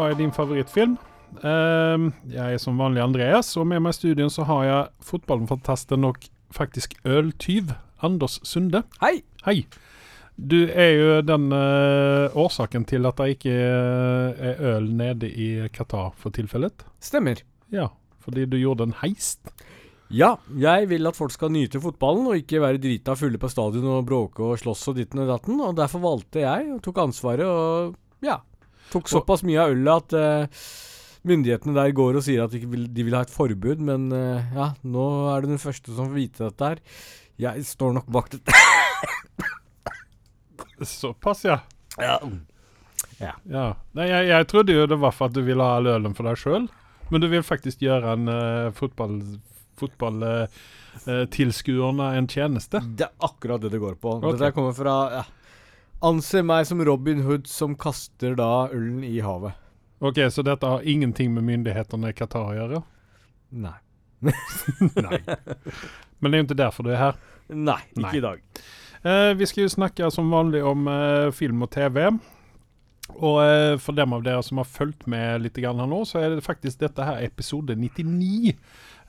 [0.00, 0.94] Hva er din favorittfilm?
[1.44, 6.06] Ehm, jeg er som vanlig Andreas, og med meg i studien så har jeg fotballfantasten
[6.08, 6.22] og
[6.56, 8.80] faktisk øltyv Anders Sunde.
[9.02, 9.18] Hei!
[9.44, 9.58] Hei.
[10.40, 16.16] Du er jo den uh, årsaken til at det ikke er øl nede i Qatar
[16.16, 16.80] for tilfellet.
[17.04, 17.44] Stemmer.
[17.68, 17.90] Ja,
[18.24, 19.52] fordi du gjorde en heist.
[20.08, 23.98] Ja, jeg vil at folk skal nyte fotballen og ikke være drita fulle på stadion
[24.00, 27.44] og bråke og slåss og ditten og datten, og derfor valgte jeg og tok ansvaret
[27.44, 28.40] og ja,
[28.92, 30.46] tok såpass mye av ølet at uh,
[31.28, 34.40] myndighetene der går og sier at de vil, de vil ha et forbud, men uh,
[34.56, 35.04] ja, nå
[35.34, 36.78] er du den første som får vite dette her.
[37.40, 38.50] Jeg står nok bak dette.
[41.00, 41.58] Såpass, ja.
[42.00, 42.16] Ja.
[43.44, 43.66] ja.
[43.96, 46.24] Nei, jeg, jeg trodde jo det var for at du ville ha all ølen for
[46.28, 46.64] deg sjøl,
[47.10, 49.14] men du vil faktisk gjøre en uh, fotball
[49.80, 52.78] fotballtilskuerne en tjeneste.
[52.84, 54.08] Det er akkurat det det går på.
[54.18, 54.32] Okay.
[54.36, 55.22] Dette kommer fra ja.
[56.00, 59.52] Anse meg som Robin Hood som kaster da ullen i havet.
[60.00, 62.82] Ok, Så dette har ingenting med myndighetene i Qatar å gjøre?
[63.52, 63.76] Nei.
[65.04, 65.20] Nei.
[66.20, 67.18] Men det er jo ikke derfor du er her.
[67.52, 68.16] Nei, ikke Nei.
[68.16, 68.62] i dag.
[69.02, 72.06] Eh, vi skal jo snakke som vanlig om eh, film og TV.
[73.10, 76.22] Og eh, for dem av dere som har fulgt med litt grann her nå, så
[76.22, 78.54] er det faktisk dette her episode 99.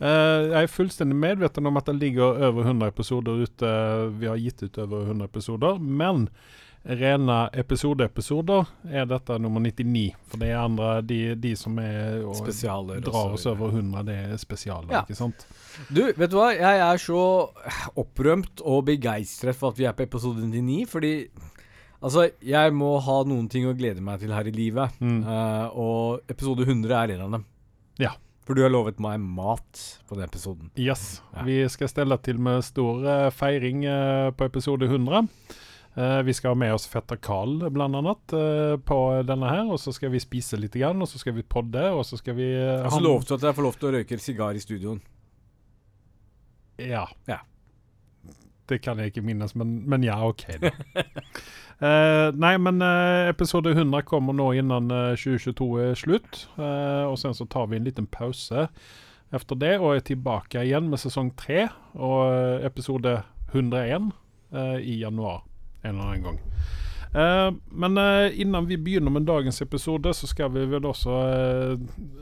[0.01, 3.73] Uh, jeg er fullstendig medveten om at det ligger over 100 episoder ute.
[4.17, 5.77] Vi har gitt ut over 100 episoder.
[5.77, 6.25] Men
[6.85, 10.15] rene episodeepisoder er dette nummer 99.
[10.31, 13.01] For det er andre, de, de som er og Spesialer.
[13.05, 15.01] drar oss over 100, det er spesialer, Ja.
[15.05, 15.45] ikke sant?
[15.93, 16.49] Du, vet du hva?
[16.57, 17.21] Jeg er så
[18.01, 21.15] opprømt og begeistret for at vi er på episode 99, fordi
[22.01, 25.19] Altså, jeg må ha noen ting å glede meg til her i livet, Mm.
[25.21, 27.43] uh, og episode 100 er en av dem.
[27.99, 28.15] Ja.
[28.43, 30.71] For du har lovet meg mat på den episoden.
[30.75, 31.21] Yes.
[31.35, 31.43] Ja.
[31.45, 35.29] Vi skal stelle til med stor eh, feiring eh, på episode 100.
[35.95, 37.85] Eh, vi skal ha med oss fetter Carl bl.a.
[37.85, 38.97] annet eh, på
[39.27, 39.67] denne her.
[39.71, 42.37] Og så skal vi spise litt, grann, og så skal vi podde, og så skal
[42.39, 44.63] vi uh, Og så lovte du at jeg får lov til å røyke sigar i
[44.63, 45.01] studioen.
[46.79, 47.05] Ja.
[47.27, 47.41] Ja.
[48.71, 50.47] Det kan jeg ikke minnes, men, men ja, OK.
[50.63, 50.71] Da.
[51.83, 52.79] uh, nei, men
[53.27, 56.43] episode 100 kommer nå innen eh, 2022 er slutt.
[56.55, 58.69] Og sen så tar vi en liten pause
[59.31, 61.65] efter det og er tilbake igjen med sesong 3
[62.03, 63.21] og episode
[63.53, 64.11] 101
[64.51, 65.39] eh, i januar
[65.81, 66.39] en eller annen gang.
[67.13, 71.77] Eh, men eh, innan vi begynner med dagens episode, så skal vi vel også eh,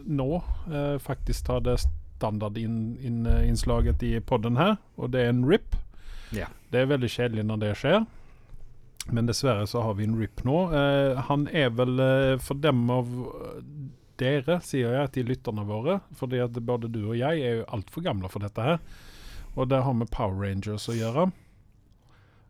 [0.06, 0.30] nå
[0.72, 1.78] eh, faktisk ta det
[2.20, 5.76] standardinnslaget i podden her, og det er en RIP.
[6.36, 6.50] Ja.
[6.70, 8.02] Det er veldig kjedelig når det skjer.
[9.10, 10.58] Men dessverre så har vi en RIP nå.
[10.76, 13.62] Eh, han er vel eh, for dem av eh,
[14.20, 18.06] dere, sier jeg til lytterne våre, fordi at både du og jeg er jo altfor
[18.06, 18.82] gamle for dette her.
[19.56, 21.30] Og det har med Power Rangers å gjøre.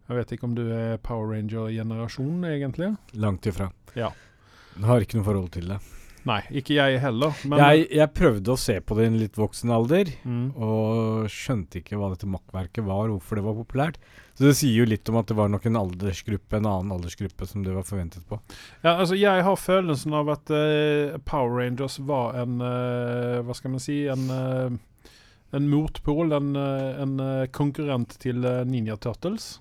[0.10, 2.96] Jeg vet ikke om du er Power Ranger-generasjonen, egentlig?
[3.14, 3.70] Langt ifra.
[3.94, 4.10] Ja.
[4.82, 5.78] Har ikke noe forhold til det.
[6.28, 7.36] Nei, ikke jeg heller.
[7.48, 11.30] Men jeg, jeg prøvde å se på det i en litt voksen alder, mm, og
[11.32, 14.02] skjønte ikke hva dette makkverket var, hvorfor det var populært.
[14.34, 17.48] Så det sier jo litt om at det var nok en aldersgruppe, en annen aldersgruppe
[17.48, 18.42] som det var forventet på.
[18.82, 23.76] Ja, altså jeg har følelsen av at uh, Power Rangers var en uh, Hva skal
[23.76, 25.12] man si En, uh,
[25.56, 27.16] en motpol, en, en
[27.56, 29.58] konkurrent til Ninja Turtles.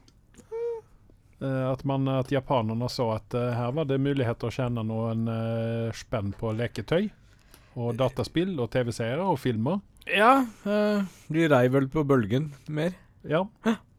[1.41, 4.83] Eh, at, man, at japanerne så at eh, her var det mulighet til å tjene
[4.87, 7.11] noen uh, spenn på leketøy.
[7.79, 9.79] Og dataspill og TV-seere og filmer.
[10.09, 12.97] Ja, eh, de rei vel på bølgen mer.
[13.29, 13.45] Ja.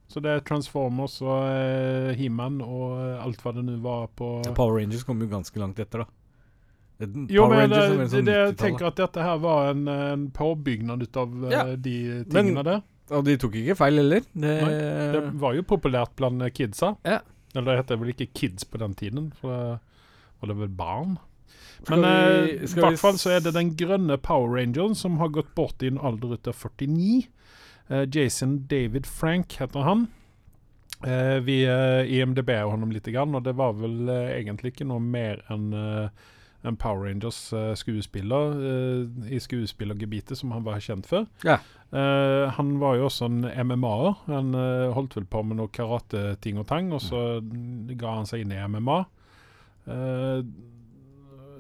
[0.10, 4.40] Så det er Transformers og uh, He-Man og eh, alt hva det nå var på
[4.58, 6.10] Power Rangers kom jo ganske langt etter, da.
[7.32, 9.86] Jo, men det, Rangers er det, sånn det, jeg tenker at dette her var en,
[9.88, 11.94] en påbyggnad ut av eh, Ja, de
[12.26, 12.82] tingene der.
[13.16, 14.26] Og de tok ikke feil heller.
[14.34, 14.56] Det,
[15.16, 16.94] Det var jo populært blant eh, kidsa.
[17.08, 17.22] Ja.
[17.56, 19.80] Eller det heter vel ikke kids på den tiden, for
[20.42, 21.18] det var vel barn.
[21.88, 25.52] Men eh, i hvert fall så er det den grønne Power Rangeren som har gått
[25.56, 27.28] bort i en alder av 49.
[27.90, 30.08] Eh, Jason David Frank heter han.
[31.08, 35.00] Eh, vi uh, IMDb honom litt, grann, og det var vel eh, egentlig ikke noe
[35.00, 36.26] mer enn eh,
[36.68, 41.30] en Power Rangers eh, uh, i skuespillergebitet som han var kjent for.
[41.48, 41.60] Ja.
[41.94, 44.18] Uh, han var jo også en MMA-er.
[44.28, 47.40] Han uh, holdt vel på med noe karateting og tang, og så
[47.96, 49.00] ga han seg inn i MMA.
[49.90, 50.44] Eh,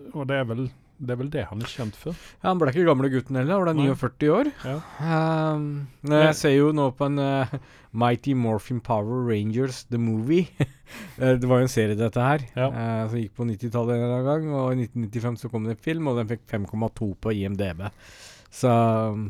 [0.10, 0.68] og det er, vel,
[1.00, 2.18] det er vel det han er kjent for.
[2.42, 3.96] Ja, han ble ikke gamle gutten heller, han ble Nei.
[3.96, 4.50] 49 år.
[4.68, 4.76] Ja.
[5.56, 5.68] Um,
[6.12, 7.54] jeg ser jo nå på en uh,
[7.96, 10.48] Mighty Morphin Power Rangers The Movie.
[11.22, 12.66] Eh, det var jo en serie, dette her, Ja.
[12.74, 14.48] uh, som gikk på 90-tallet en gang.
[14.58, 17.84] Og i 1995 så kom det en film, og den fikk 5,2 på IMDb.
[18.50, 18.72] Så
[19.14, 19.28] um,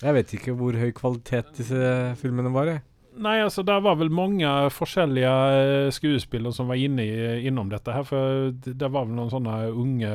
[0.00, 1.90] jeg vet ikke hvor høy kvalitet disse
[2.22, 2.70] filmene var.
[2.72, 2.80] Jeg.
[3.20, 8.06] Nei, altså det var vel mange forskjellige skuespillere som var inne i, innom dette her.
[8.08, 10.12] For det, det var vel noen sånne unge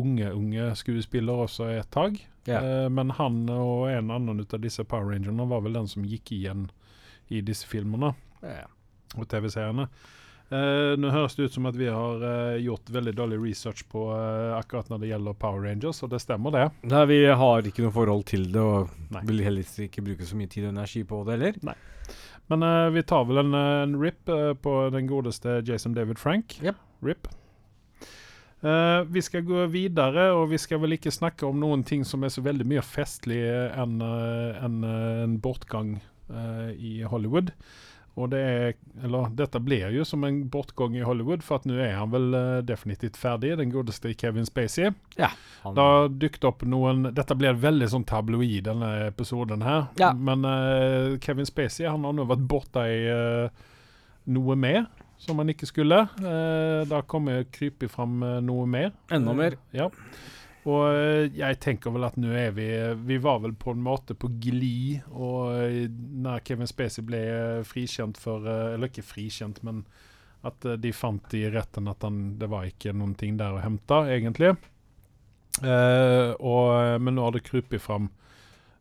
[0.00, 2.18] unge, unge skuespiller også et tak.
[2.48, 2.64] Yeah.
[2.84, 6.04] Eh, men han og en annen ut av disse Power Rangerne var vel den som
[6.04, 6.68] gikk igjen
[7.32, 8.12] i disse filmene
[8.42, 8.68] yeah.
[9.16, 9.88] og TV-seriene.
[10.52, 14.02] Uh, nå høres det ut som at vi har uh, gjort veldig dårlig research på
[14.12, 16.66] uh, akkurat når det gjelder Power Rangers, og det stemmer det.
[16.92, 19.24] Nei, vi har ikke noe forhold til det, og Nei.
[19.30, 21.80] vil heller ikke bruke så mye tid og energi på det heller.
[22.46, 26.18] Men eh, vi tar vel en, eh, en rip eh, på den godeste Jason David
[26.18, 26.58] Frank.
[26.62, 26.76] Yep.
[27.00, 27.28] Rip.
[28.64, 32.24] Eh, vi skal gå videre, og vi skal vel ikke snakke om noen ting som
[32.24, 35.98] er så veldig mye festlig enn uh, en, uh, en bortgang
[36.32, 37.52] eh, i Hollywood.
[38.14, 41.74] Og det er Eller dette blir jo som en bortgang i Hollywood, for at nå
[41.82, 44.92] er han vel eh, definitivt ferdig, den godeste Kevin Spacey.
[45.64, 49.88] Han, Det har dukket opp noen Dette blir veldig sånn tabloid, denne episoden her.
[49.98, 50.12] Ja.
[50.14, 53.64] Men eh, Kevin Spacey han har nå vært borte i eh,
[54.30, 54.86] noe mer
[55.24, 55.98] som han ikke skulle.
[56.20, 58.92] Eh, da kommer jeg krype fram eh, noe mer.
[59.10, 59.56] Enda Eh, mer.
[59.76, 59.88] ja.
[60.64, 62.66] Og eh, jeg tenker vel at nå er vi
[63.04, 65.90] Vi var vel på en måte på glid, og
[66.24, 67.20] når Kevin Spacey ble
[67.68, 69.82] frikjent for Eller ikke frikjent, men
[70.44, 73.96] at de fant i retten at han, det var ikke noen ting der å hente,
[74.12, 74.50] egentlig.
[75.64, 78.10] Eh, og, men nå har det krupet fram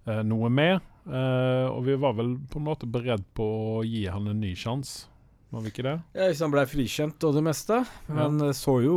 [0.07, 0.81] eh, noe mer.
[1.07, 3.45] eh, og vi var vel på en måte beredt på
[3.77, 5.05] å gi han en ny sjanse.
[5.53, 5.97] Var vi ikke det?
[6.17, 7.83] Ja, han ble frikjent og det meste.
[8.09, 8.95] Men det så jo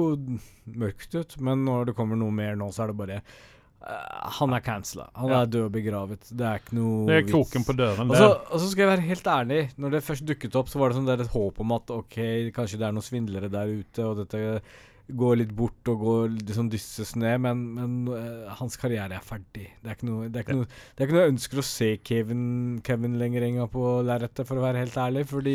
[0.72, 1.36] mørkt ut.
[1.44, 5.10] Men når det kommer noe mer nå, så er det bare eh, Han er cancela.
[5.20, 5.42] Han Ja.
[5.42, 6.24] er død og begravet.
[6.32, 7.32] Det er ikke noe Det er vits.
[7.34, 8.08] kroken på døren.
[8.10, 9.60] Og så, og så skal jeg være helt ærlig.
[9.76, 12.16] Når det først dukket opp, så var det sånn der et håp om at ok,
[12.56, 14.62] kanskje det er noen svindlere der ute, og dette
[15.06, 19.68] går litt bort og går liksom dysses ned, men, men uh, hans karriere er ferdig.
[19.84, 22.80] Det er noe, det er noe, det er ikke noe jeg ønsker å se Kevin,
[22.82, 25.54] Kevin lenger engang på lerretet, for å være helt ærlig, fordi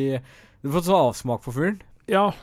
[0.62, 1.80] du har fått så avsmak for fyren.
[2.12, 2.34] Ja,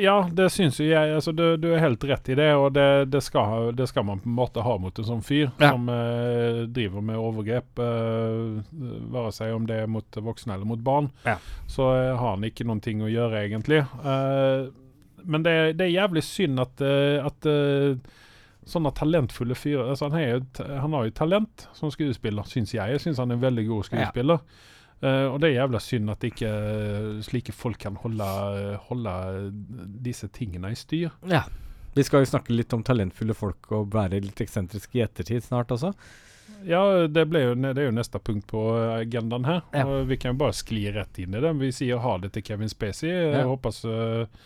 [0.00, 1.10] ja, det syns jo jeg.
[1.16, 4.22] Altså, du, du er helt rett i det, og det, det, skal, det skal man
[4.22, 5.72] på en måte ha mot en sånn fyr Ja.
[5.74, 8.62] som eh, driver med overgrep, eh,
[9.12, 11.10] være seg om det er mot voksne eller mot barn.
[11.26, 11.34] Ja.
[11.68, 13.82] Så eh, har han ikke noen ting å gjøre, egentlig.
[13.84, 14.70] Eh,
[15.28, 17.98] men det, det er jævlig synd at, eh, at eh,
[18.64, 22.96] sånne talentfulle fyrer altså han, han har jo talent som skuespiller, syns jeg.
[22.96, 24.40] Jeg syns han er en veldig god skuespiller.
[25.02, 28.26] Eh, og det er jævla synd at ikke eh, slike folk kan holde,
[28.88, 29.14] holde
[30.04, 31.10] disse tingene i styr.
[31.30, 31.42] Ja.
[31.96, 35.74] Vi skal jo snakke litt om talentfulle folk og være litt eksentriske i ettertid snart
[35.74, 35.90] også.
[36.64, 38.60] Ja, det, jo, det er jo neste punkt på
[38.94, 39.60] agendaen her.
[39.74, 39.84] Ja.
[39.88, 41.50] Og vi kan jo bare skli rett inn i det.
[41.58, 43.10] Vi sier ha det til Kevin Spacey.
[43.10, 43.44] Jeg Ja.
[43.50, 44.38] håper eh,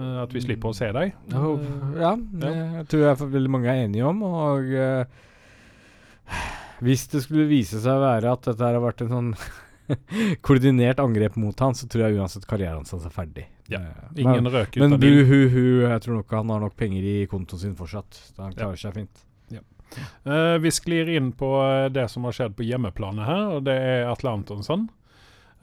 [0.00, 1.12] eh, at vi slipper å se deg.
[1.30, 4.22] Ja, det jeg tror jeg veldig mange er enige om.
[4.24, 5.04] Og uh,
[6.84, 9.30] hvis det skulle vise seg å være at dette har vært en sånn
[10.46, 13.46] koordinert angrep mot han, så tror jeg uansett karrieren hans er ferdig.
[13.68, 15.26] Ja, Eh, Ingen men røk men uten ild.
[15.26, 18.12] bu-hu-hu, jeg tror nok han har nok penger i kontoen sin fortsatt.
[18.34, 19.24] Så han klarer seg fint.
[20.26, 23.76] Eh, vi sklir inn på eh, det som har skjedd på hjemmeplanet her, og det
[23.78, 24.88] er Atle Antonsen.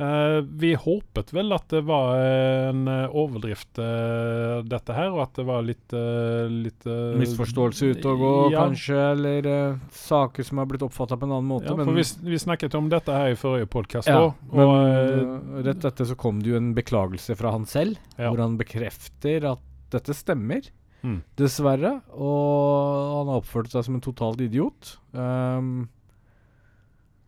[0.01, 5.35] Eh, vi håpet vel at det var en eh, overdrift, eh, dette her, og at
[5.37, 6.87] det var litt, litt
[7.21, 11.35] Misforståelse ute og gå, ja, kanskje, eller uh, saker som har blitt oppfatta på en
[11.35, 11.69] annen måte.
[11.69, 14.39] Ja, men for vi, vi snakket om dette her i forrige podkast Ja, òg.
[14.49, 17.99] men og eh, øh, rett etter så kom det jo en beklagelse fra han selv,
[18.17, 18.31] Ja.
[18.31, 20.65] hvor han bekrefter at dette stemmer.
[21.03, 21.19] Mm.
[21.37, 21.95] Dessverre.
[22.13, 24.95] Og han har oppført seg som en totalt idiot.
[25.13, 25.89] Um,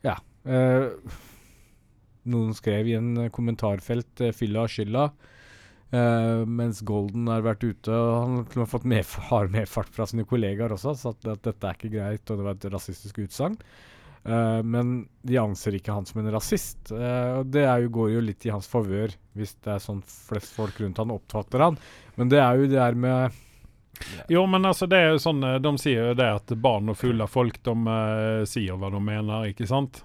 [0.06, 0.18] ja.
[0.46, 0.90] eh,
[2.30, 5.08] noen skrev i en kommentarfelt uh, 'fylla skylda'.
[5.94, 9.18] uh, mens Golden har vært ute, og han har fått med medf
[9.54, 12.56] medfart fra sine kollegaer også, så at, at dette er ikke greit, og det var
[12.58, 13.60] et rasistisk utsagn.
[14.24, 16.92] Uh, men de anser ikke han som en rasist.
[16.92, 20.56] Uh, og det jo, går jo litt i hans favør, hvis det er sånn flest
[20.56, 21.80] folk rundt han oppfatter han.
[22.16, 23.42] Men det er jo det her med
[24.32, 27.28] Jo, men altså det er jo sånn De sier jo det at barn og fulle
[27.30, 30.02] folk De uh, sier hva de mener, ikke sant?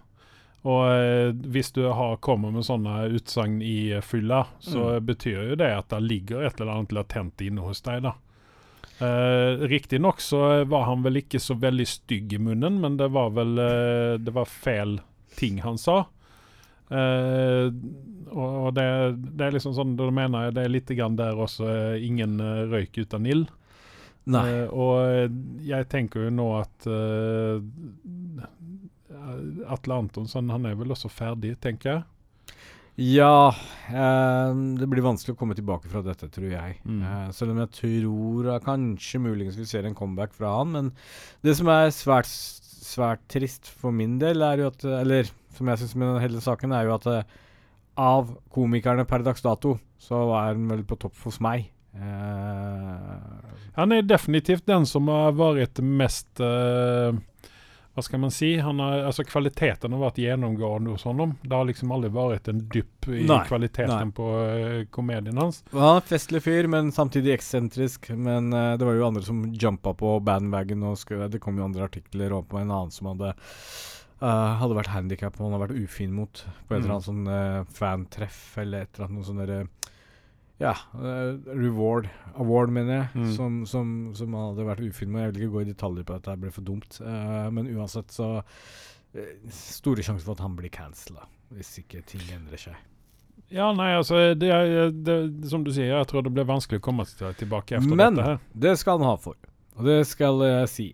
[0.69, 5.59] Og eh, hvis du har, kommer med sånne utsagn i eh, fylla, så betyr jo
[5.61, 8.17] det at det ligger et eller annet latent inne hos deg, da.
[8.99, 13.29] Uh, Riktignok så var han vel ikke så veldig stygg i munnen, men det var
[13.31, 14.97] vel eh, Det var feil
[15.39, 16.01] ting han sa.
[16.91, 17.69] Eh,
[18.29, 18.89] og og det,
[19.37, 22.41] det er liksom sånn Da mener jeg det er litt grann der også eh, ingen
[22.41, 23.53] eh, røyk uten ild.
[24.29, 25.29] Eh, og eh,
[25.65, 27.57] jeg tenker jo nå at uh,
[29.69, 32.05] Atle Antonsson han er vel også ferdig, tenker jeg.
[32.99, 34.49] Ja eh,
[34.81, 36.79] Det blir vanskelig å komme tilbake fra dette, tror jeg.
[36.83, 37.01] Mm.
[37.07, 40.75] Eh, selv om jeg tror at kanskje muligens vi ser en comeback fra han.
[40.75, 40.93] Men
[41.47, 45.83] det som er svært, svært trist for min del, er jo at Eller som jeg
[45.83, 47.39] syns med hele saken, er jo at eh,
[47.99, 51.67] av komikerne per dags dato, så er han vel på topp hos meg
[51.99, 53.17] Eh,
[53.79, 57.13] Han er definitivt den som har vært mest, eh,
[57.99, 61.33] vad skal man si, han har, alltså kvaliteten har vært gjennomgående hos honom.
[61.43, 64.15] Det har liksom aldri vært en dypp i nei, kvaliteten nei.
[64.15, 65.65] på uh, komedien hans.
[65.73, 68.13] han er en festlig fyr, men samtidig eksentrisk.
[68.15, 70.87] Men uh, det var jo andre som jumpa på bandwagon.
[70.93, 73.33] Og skulle, det kom jo andre artikler om en annen som hadde
[74.23, 77.27] uh, hadde vært handikap og han hadde vært ufin mot på et eller annet sånn
[77.27, 79.61] uh, fantreff eller et eller annet noe sånn derre
[80.59, 83.33] Ja, Uh, reward award, mener jeg, Mm.
[83.37, 85.21] som, som, som hadde vært ufilma.
[85.27, 86.99] Jeg vil ikke gå i detaljer på dette, det ble for dumt.
[87.01, 92.25] Uh, men uansett så uh, Store sjanser for at han blir cancella, hvis ikke ting
[92.35, 92.75] endrer seg.
[93.55, 94.51] Ja, nei, altså det,
[95.07, 95.15] det,
[95.49, 98.41] som du sier, jeg tror det blir vanskelig å komme tilbake etter men, Men her.
[98.53, 99.39] Men det skal han ha for.
[99.79, 100.89] Og det skal jeg si.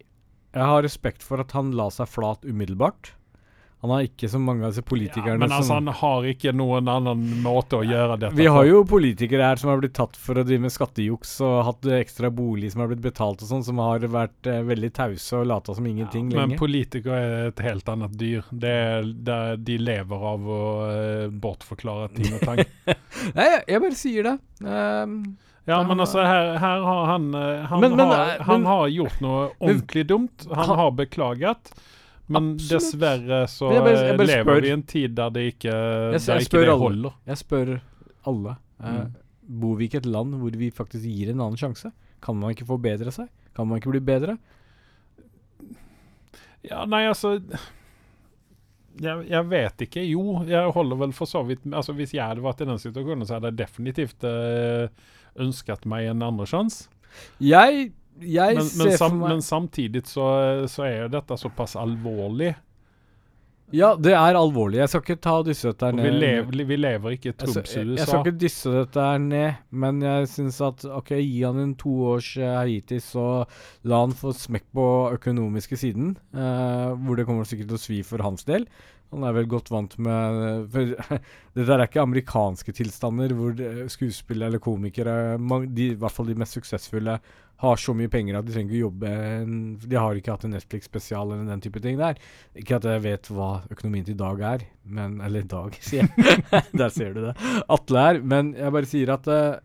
[0.55, 3.11] Jeg har respekt for at han la seg flat umiddelbart.
[3.85, 6.55] Han har ikke så mange av disse Ja, politikerne men altså, som han har ikke
[6.57, 10.17] noen annen måte å gjøre dette Vi har jo politikere her som har blitt tatt
[10.17, 13.65] for å drive med skattejuks og hatt ekstra bolig som har blitt betalt og sånn,
[13.67, 16.59] som har vært eh, veldig tause og lata som ingenting Men lenge.
[16.63, 18.49] politikere er et helt annet dyr.
[18.51, 22.65] Det er, det er, de lever av å eh, bortforklare ting og tang.
[23.37, 24.39] Nei, jeg, jeg bare sier det.
[24.65, 25.19] Um,
[25.65, 28.67] Ja, men altså, her, her har han eh, Han, Men- men, har, eh, han men-
[28.69, 30.45] har gjort noe ordentlig dumt.
[30.51, 31.71] Han Han- har beklaget.
[32.27, 32.71] Men Absolutt.
[32.71, 34.61] dessverre så jeg bare- jeg eh, bare lever spør.
[34.63, 36.87] vi i en tid der det ikke, Jeg der ikke det holder.
[36.89, 37.13] alle.
[37.27, 37.81] jeg spør
[38.27, 38.57] alle.
[38.81, 38.97] Mm.
[38.97, 39.07] Uh,
[39.61, 41.93] Bor vi ikke i et land hvor vi faktisk gir en annen sjanse?
[42.23, 43.29] Kan man ikke forbedre seg?
[43.55, 44.39] Kan man ikke bli bedre?
[46.65, 47.35] Ja, nei, altså
[49.03, 50.05] jeg, jeg vet ikke.
[50.09, 53.27] Jo, jeg holder vel for så vidt altså, Hvis jeg hadde vært i den situasjonen,
[53.27, 54.89] så hadde jeg definitivt eh,
[55.45, 56.89] ønsket meg en andre sjanse.
[57.43, 60.29] Jeg, jeg Men, ser men, sam, for meg men samtidig så,
[60.71, 62.55] så er jo dette såpass alvorlig.
[63.75, 64.79] Ja, det er alvorlig.
[64.83, 66.05] Jeg skal ikke ta og dysse dette her ned.
[66.07, 67.81] vi, lever, vi lever ikke i Trumps USA.
[67.81, 71.59] jeg, jeg skal ikke dysse dette her ned, men jeg syns at OK, gi han
[71.63, 73.27] en toårs uh, Haiti, så
[73.89, 77.99] la han få smekk på økonomiske siden, Uh, hvor det kommer sikkert til å svi
[78.07, 78.67] for hans del.
[79.13, 81.19] Han er vel godt vant med For
[81.55, 83.59] det der er ikke amerikanske tilstander hvor
[83.93, 85.37] skuespillere eller komikere,
[85.69, 87.19] de, i hvert fall de mest suksessfulle,
[87.63, 89.11] har så mye penger at de trenger ikke jobbe
[89.87, 92.19] De har ikke hatt en Netflix-spesial eller den type ting der.
[92.59, 96.43] Ikke at jeg vet hva økonomien til Dag er, men Eller Dag, sier jeg.
[96.81, 97.37] Der ser du det.
[97.71, 98.21] Atle er.
[98.35, 99.63] Men jeg bare sier at eh,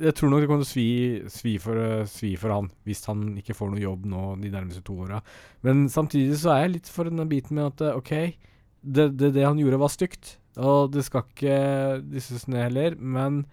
[0.00, 0.88] jeg tror nok det kommer til å svi,
[1.32, 4.82] svi, for, eh, svi for han hvis han ikke får noe jobb nå de nærmeste
[4.86, 5.20] to åra.
[5.66, 8.12] Men samtidig så er jeg litt for denne biten med at eh, OK,
[8.82, 10.36] det, det, det han gjorde var stygt.
[10.58, 11.58] Og det skal ikke
[12.10, 13.44] dysses ned heller, men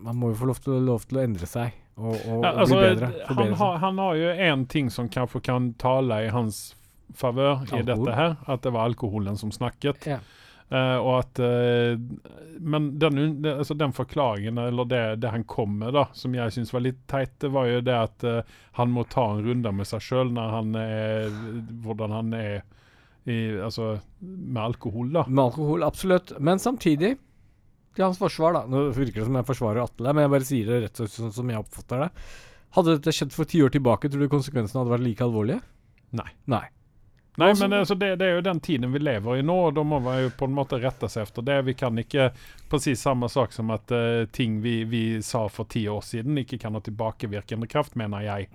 [0.00, 2.76] man må jo få lov til, lov til å endre seg og, og, Ja, altså,
[2.78, 3.08] bli bedre.
[3.12, 3.62] han, Forbedre seg.
[3.64, 6.60] har, han har jo en ting som kanskje kan tale i hans
[7.18, 8.36] favør i dette her.
[8.48, 10.06] At det var alkoholen som snakket.
[10.08, 10.20] Ja.
[10.70, 11.98] Eh, og at uh,
[12.62, 16.70] Men den, altså den forklaringen, eller det, det han kom med, da, som jeg syns
[16.74, 19.88] var litt teit, det var jo det at uh, han må ta en runde med
[19.88, 21.34] seg sjøl når han er
[21.82, 22.60] Hvordan han er
[23.28, 25.26] i, altså, med alkohol, da.
[25.28, 26.32] Med alkohol, absolutt.
[26.38, 27.16] Men samtidig,
[27.96, 30.70] til hans forsvar, da Nå virker det som jeg forsvarer Atle, men jeg bare sier
[30.70, 32.10] det rett og slett sånn som jeg oppfatter det.
[32.78, 35.60] Hadde dette skjedd for ti år tilbake, tror du konsekvensene hadde vært like alvorlige?
[36.16, 36.30] Nei.
[36.50, 36.64] Nei.
[37.40, 39.84] Nei, men altså, det, det er jo den tiden vi lever i nå, og da
[39.86, 41.58] må man jo på en måte rette seg efter det.
[41.66, 42.30] Vi kan ikke
[42.70, 46.58] precis samme sak som at uh, ting vi, vi sa for ti år siden ikke
[46.62, 48.48] kan ha tilbakevirkende kraft, mener jeg.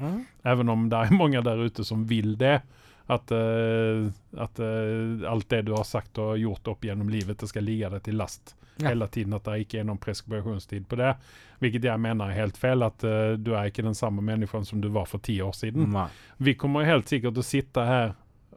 [0.44, 2.60] Även om det er mange der ute som vil det.
[3.08, 4.08] At, uh,
[4.42, 7.90] at uh, alt det du har sagt og gjort opp gjennom livet, det skal ligge
[7.94, 8.90] deg til last Ja.
[8.90, 9.34] hele tiden.
[9.38, 11.14] At det ikke er noen preskripsjonstid på det.
[11.62, 12.82] Hvilket jeg mener er helt feil.
[12.84, 15.86] At uh, du er ikke den samme mennesken som du var for ti år siden.
[15.94, 16.10] Nei.
[16.44, 18.16] Vi kommer helt sikkert til å sitte her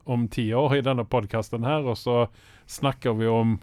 [0.08, 2.26] om ti år i denne podkasten her, og så
[2.68, 3.58] snakker vi om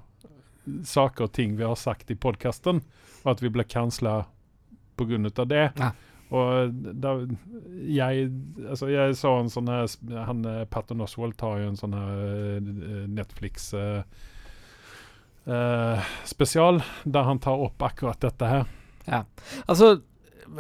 [0.86, 2.82] saker og ting vi har sagt i podkasten,
[3.24, 4.24] og at vi ble cancela
[4.98, 5.46] pga.
[5.46, 5.66] det.
[5.78, 5.92] Ja.
[6.34, 7.12] Og da
[7.86, 8.32] jeg
[8.66, 9.86] Altså, jeg så en sånn her
[10.26, 12.72] Han eh, Patton Oswald tar jo en sånn her eh,
[13.06, 14.02] Netflix eh,
[15.46, 18.66] uh, spesial, der han tar opp akkurat dette her.
[19.70, 20.00] Altså,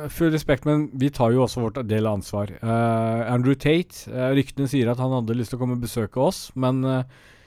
[0.09, 2.51] full respekt, men vi tar jo også vårt del av ansvar.
[2.61, 6.21] Uh, Andrew Tate, uh, ryktene sier at han hadde lyst til å komme og besøke
[6.21, 7.03] oss, men uh,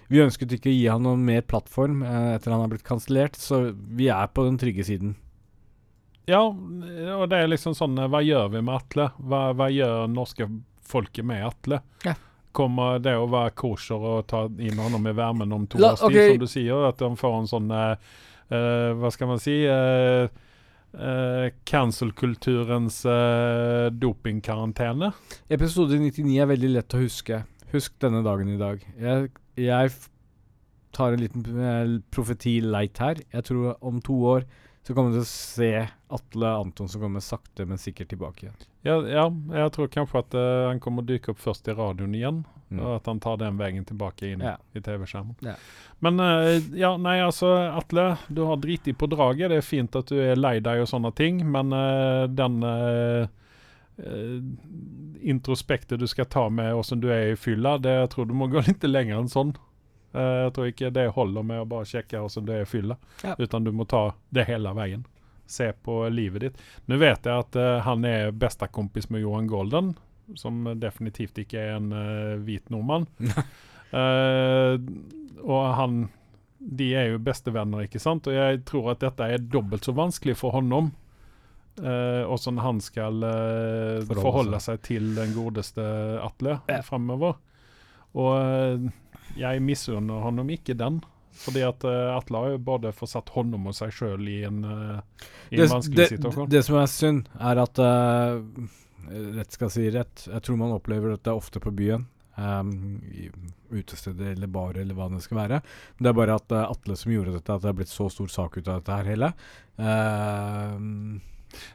[0.08, 3.68] vi ønsket ikke å gi han noen mer plattform etter han har blitt kansellert, så
[3.74, 5.18] vi er på den trygge siden.
[6.28, 9.06] Ja, og det er liksom sånn Hva gjør vi med Atle?
[9.16, 10.48] Hva, hva gjør norske
[10.84, 11.82] folket med Atle?
[12.04, 12.16] Ja.
[12.56, 16.18] Kommer det å være kosher å ta inn ham i varmen om to års tid,
[16.32, 16.88] som du sier?
[16.88, 19.60] At de får en sånn Hva skal man si?
[19.68, 20.28] Uh,
[21.68, 25.12] Cancel-kulturens uh, dopingkarantene?
[25.52, 27.42] Episode 99 er veldig lett å huske.
[27.74, 28.80] Husk denne dagen i dag.
[28.96, 29.28] Jeg,
[29.60, 29.92] jeg
[30.96, 33.20] tar en liten eh, profeti light her.
[33.34, 34.46] Jeg tror om to år
[34.88, 35.66] så kommer du til å se
[36.16, 38.54] Atle Antonsen komme sakte, men sikkert tilbake igjen.
[38.88, 39.24] Ja, ja,
[39.58, 42.38] jeg tror kanskje at uh, han kommer å dyke opp først i radioen igjen.
[42.70, 42.80] Mm.
[42.80, 44.54] Og at han tar den veien tilbake inn Ja.
[44.72, 45.36] i TV-skjermen.
[45.44, 45.58] Ja.
[46.00, 49.52] Men uh, ja, nei, altså Atle, du har driti på draget.
[49.52, 52.64] Det er fint at du er lei deg og sånne ting, men uh, den
[55.26, 58.46] introspektet du skal ta med åssen du er i fylla, det jeg tror du må
[58.48, 59.52] gå litt lenger enn sånn.
[60.14, 63.34] Eh, jeg tror ikke det holder med å bare sjekke hvordan det er fylla, Ja.
[63.38, 65.04] utan du må ta det hele veien.
[65.48, 66.58] Se på livet ditt.
[66.86, 69.94] Nå vet jeg at uh, han er bestekompis med Johan Golden,
[70.36, 73.06] som definitivt ikke er en uh, hvit nordmann.
[73.92, 74.76] uh,
[75.52, 76.08] og han
[76.60, 78.26] De er jo bestevenner, ikke sant?
[78.28, 80.90] Og jeg tror at dette er dobbelt så vanskelig for honom.
[81.78, 83.22] Uh, sånn han skal
[84.08, 85.84] Forholde seg til den godeste
[86.24, 86.80] Atle Ja.
[86.82, 87.36] framover.
[88.18, 88.90] Og
[89.36, 91.00] jeg misunner honom ikke den.
[91.38, 95.24] Fordi at eh, Atle har jo både forsatt hånd om seg sjøl i en, eh,
[95.54, 96.50] i en vanskelig det, situasjon.
[96.50, 98.40] det som er synd, er at uh,
[99.08, 100.26] Rett skal si rett.
[100.28, 102.02] Jeg tror man opplever dette ofte på byen.
[102.36, 103.30] Um, I
[103.72, 105.62] utesteder eller bar eller hva det skal være.
[105.96, 108.28] Det er bare at er Atle som gjorde dette, at det er blitt så stor
[108.28, 109.32] sak ut av dette her hele.
[109.80, 111.22] Um,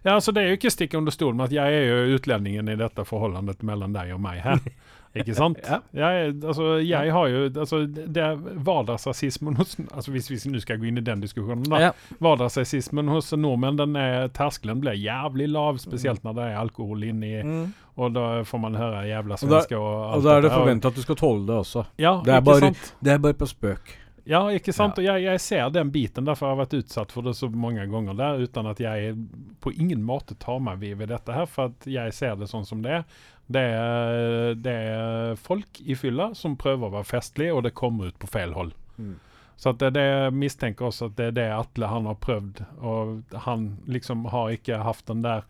[0.03, 2.69] Ja, altså Det er jo ikke stikk under stol med at jeg er jo utlendingen
[2.69, 4.61] i dette forholdet mellom deg og meg her.
[5.15, 5.59] Ikke sant?
[5.61, 5.77] Ja.
[5.93, 10.79] Jeg, altså, jeg har jo altså, det er Hverdagsrasismen hos altså Hvis vi nå skal
[10.81, 11.79] gå inn i den diskusjonen, da.
[11.79, 11.91] ja.
[12.23, 17.33] Hverdagsrasismen hos nordmenn, den er, terskelen blir jævlig lav, spesielt når det er alkohol inni.
[17.45, 17.65] Mm.
[18.01, 20.51] Og da får man høre jævla Og da- svenske og, alt Og da er det
[20.51, 21.85] forventa at du skal tåle det også.
[22.01, 22.95] Ja, Det er bare- sant?
[23.03, 23.97] Det er bare på spøk.
[24.25, 24.97] Ja, ikke sant?
[24.97, 25.01] Ja.
[25.15, 27.83] Og jeg, jeg ser den biten, derfor har jeg vært utsatt for det så mange
[27.91, 29.17] ganger der, uten at jeg
[29.59, 32.65] på ingen måte tar meg vid ved dette her, for at jeg ser det sånn
[32.67, 33.03] som det er.
[33.51, 38.13] Det er, det er folk i fylla som prøver å være festlig, og det kommer
[38.13, 38.71] ut på feil hold.
[38.95, 39.17] Mm.
[39.59, 43.67] Så det, det mistenker også at det er det Atle han har prøvd, og han
[43.91, 45.43] liksom har ikke hatt den der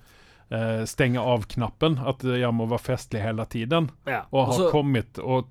[0.50, 4.26] uh, stenge av-knappen, at jeg må være festlig hele tiden, Ja.
[4.32, 5.48] og har Også, kommet og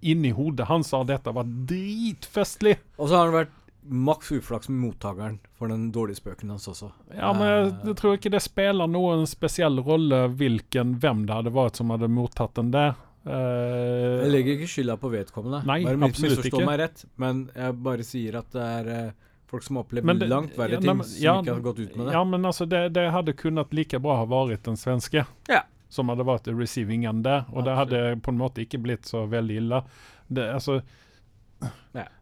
[0.00, 2.76] inni hodet hans har dette vært dritfestlig.
[2.98, 3.56] og så har han vært
[3.90, 6.90] maks uflaks med mottakeren for den dårlige spøken hans også.
[7.16, 11.54] Ja, men jeg, jeg tror ikke det spiller noen spesiell rolle hvilken, hvem det hadde
[11.56, 12.92] vært som hadde mottatt den der.
[13.24, 15.62] Uh, Jeg legger ikke skylda på vedkommende.
[15.68, 16.62] Nei, bare absolutt ikke.
[16.64, 19.10] meg rett, men jeg bare sier at det er uh,
[19.50, 21.96] folk som har opplevd det- langt verre ja, ting, ja, som ikke har gått ut
[21.96, 22.14] med det.
[22.16, 25.26] Ja, men altså, det, det hadde kunnet like bra ha vært den svenske.
[25.50, 25.64] Ja.
[25.90, 29.24] Som hadde vært receiving end der, og det hadde på en måte ikke blitt så
[29.26, 29.80] veldig ille.
[30.30, 30.80] Det, altså,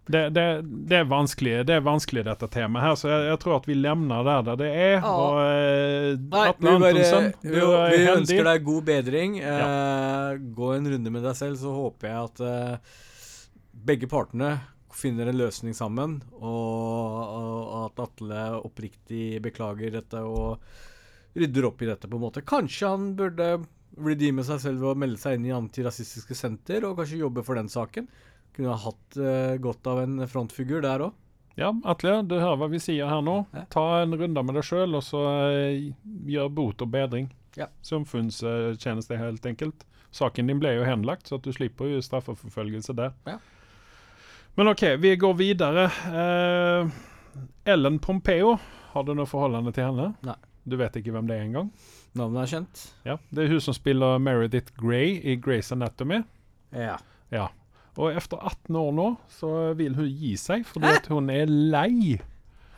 [0.06, 3.58] det, det, det, er vanskelig, det er vanskelig, dette temaet her, så jeg, jeg tror
[3.58, 4.94] at vi lemner der det er.
[4.96, 5.12] Ja.
[5.12, 8.14] Og eh, Nei, Atle vi, Antonsen, vi, du er vi heldig.
[8.14, 9.36] ønsker deg god bedring.
[9.44, 12.96] Eh, gå en runde med deg selv, så håper jeg at eh,
[13.92, 14.56] begge partene
[14.98, 20.64] finner en løsning sammen, og, og at Atle oppriktig beklager dette og
[21.36, 22.44] rydder opp i dette, på en måte.
[22.46, 23.50] Kanskje han burde
[23.98, 27.58] redeeme seg selv ved å melde seg inn i Antirasistiske Senter, og kanskje jobbe for
[27.58, 28.08] den saken.
[28.56, 31.16] Kunne ha hatt uh, godt av en frontfigur der òg.
[31.58, 33.40] Ja, Atle, du hører hva vi sier her nå.
[33.74, 35.88] Ta en runde med deg sjøl, og så eh,
[36.30, 37.26] gjør bot og bedring.
[37.58, 37.66] Ja.
[37.82, 39.82] Samfunnstjeneste, helt enkelt.
[40.14, 43.10] Saken din ble jo henlagt, så du slipper jo straffeforfølgelse der.
[43.26, 43.40] Ja.
[44.54, 45.88] Men OK, vi går videre.
[46.22, 46.94] Eh,
[47.74, 48.54] Ellen Pompeo,
[48.94, 50.12] har du noe forholdende til henne?
[50.26, 50.38] Nei.
[50.68, 51.70] Du vet ikke hvem det er engang?
[52.18, 52.82] Navnet er kjent.
[53.06, 56.22] Ja, Det er hun som spiller Meredith Grey i Grace Anatomy.
[56.72, 56.98] Ja.
[57.32, 57.48] Ja.
[57.98, 62.18] Og etter 18 år nå, så vil hun gi seg fordi at hun er lei.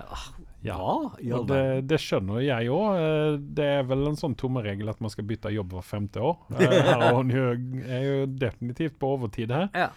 [0.00, 0.20] Ja.
[0.64, 3.42] ja Og det, det skjønner jeg òg.
[3.56, 6.38] Det er vel en sånn tommeregel at man skal bytte jobb hvert femte år.
[6.60, 7.50] Eh, Her er hun jo,
[7.84, 9.68] er jo definitivt på overtid her.
[9.76, 9.90] Ja.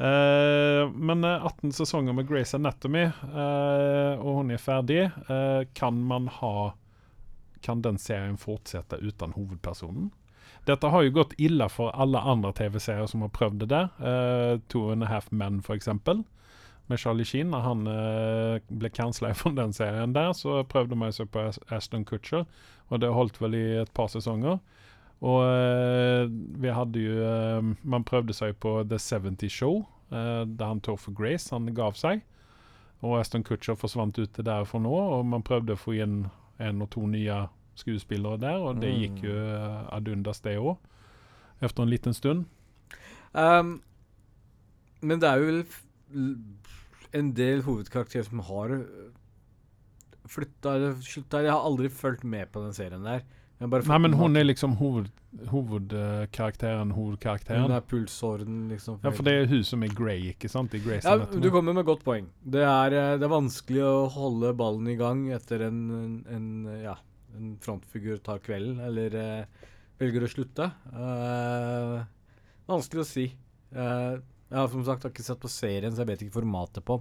[0.00, 3.02] Uh, men eh, 18 sesonger med Grace Anatomy,
[3.34, 5.02] uh, og hun er ferdig.
[5.28, 6.70] Uh, kan man ha
[7.62, 10.10] Kan den serien fortsette uten hovedpersonen?
[10.68, 13.88] Dette har jo gått ille for alle andre TV-serier som har prøvd det der.
[14.00, 16.24] Uh, Two and a Half Men, for eksempel.
[16.90, 17.50] Med Charlie Sheen.
[17.52, 21.62] Når han uh, ble kansler fra den serien der, så prøvde man seg på As-
[21.72, 22.44] Aston Kutcher,
[22.88, 24.58] og det holdt vel i et par sesonger.
[25.20, 26.28] Og uh,
[26.60, 31.12] vi hadde jo uh, Man prøvde seg på The 70 Show, eh, der han Topher
[31.12, 32.22] Grace han gav seg.
[33.00, 36.26] Og Aston Kutcher forsvant ut til derfra nå, og man prøvde å få inn
[36.60, 37.42] en og to nye
[37.80, 40.76] skuespillere der, og det gikk jo eh, ad undas, det òg.
[41.60, 42.46] Etter en liten stund.
[43.32, 43.78] Um,
[45.00, 45.60] men det er jo vel
[47.16, 48.74] en del hovedkarakterer som har
[50.30, 53.24] flytta eller slutta Jeg har aldri fulgt med på den serien der.
[53.60, 55.10] Nei, men hun er liksom hoved,
[55.50, 57.66] hovedkarakteren, hovedkarakteren.
[57.66, 58.96] Hun er pulsåren, liksom.
[59.04, 60.72] Ja, for det er hun som er Grey, ikke sant?
[60.72, 61.42] I Grey's Ja, Anatomy.
[61.44, 62.30] du kommer med godt poeng.
[62.40, 66.48] Det er, eh, det er vanskelig å holde ballen i gang etter en, en,
[66.80, 66.96] ja,
[67.36, 69.68] en frontfigur tar kvelden, eller uh,
[70.00, 70.70] velger å slutte.
[70.96, 72.00] Uh,
[72.70, 73.28] vanskelig å si.
[73.76, 74.16] Uh,
[74.48, 76.96] jeg har som sagt har ikke sett på serien, så jeg vet ikke formatet på.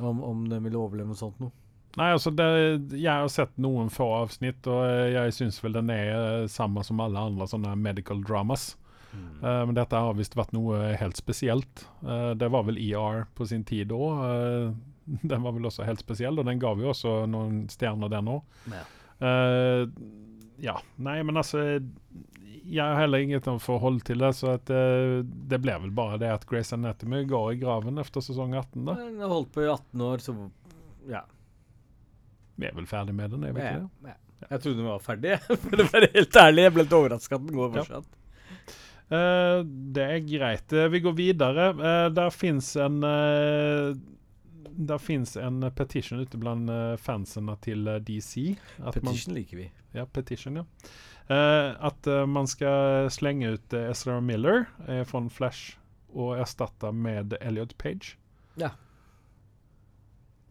[0.00, 1.52] Om, om den vil overleve noe sånt noe.
[1.98, 2.46] Nei, altså det,
[2.94, 6.84] Jeg har sett noen få avsnitt, og eh, jeg syns vel den er eh, samme
[6.86, 8.76] som alle andre sånne medical dramas.
[9.42, 11.84] Eh, men dette har visst vært noe helt spesielt.
[12.04, 14.22] Uh, det var vel ER på sin tid òg.
[15.32, 18.60] den var vel også helt spesiell, og den ga jo også noen stjerner, den òg.
[18.70, 18.86] Ja.
[20.60, 20.78] Ja.
[20.96, 25.92] Nei, men altså Jeg har heller inget forhold til det, så at, det ble vel
[25.92, 28.86] bare det at Grace Anatomy går i graven etter sesong 18.
[28.86, 28.94] da.
[28.96, 30.36] Den holdt på i 18 år, så
[31.10, 31.24] ja.
[32.60, 34.12] Vi er vel ferdig med den, er vi ikke det?
[34.12, 34.18] ja.
[34.50, 35.34] Jeg trodde den var ferdig,
[35.66, 36.62] for å være helt ærlig.
[36.64, 37.82] Jeg ble litt overraska at den går Ja.
[37.82, 38.16] fortsatt.
[39.10, 39.58] Eh,
[39.96, 40.72] det er greit.
[40.72, 41.66] Eh, vi går videre.
[41.76, 43.90] Uh, der fins en uh,
[44.80, 48.54] Der fins en petition ute blant uh, fansene til DC.
[48.78, 49.66] At man, Petition liker vi.
[49.98, 50.64] ja, petition, ja.
[51.30, 55.76] At man skal slenge ut uh, Ezra Miller uh, fra Flash
[56.10, 58.16] og erstatte med Elliot Page.
[58.58, 58.72] Ja.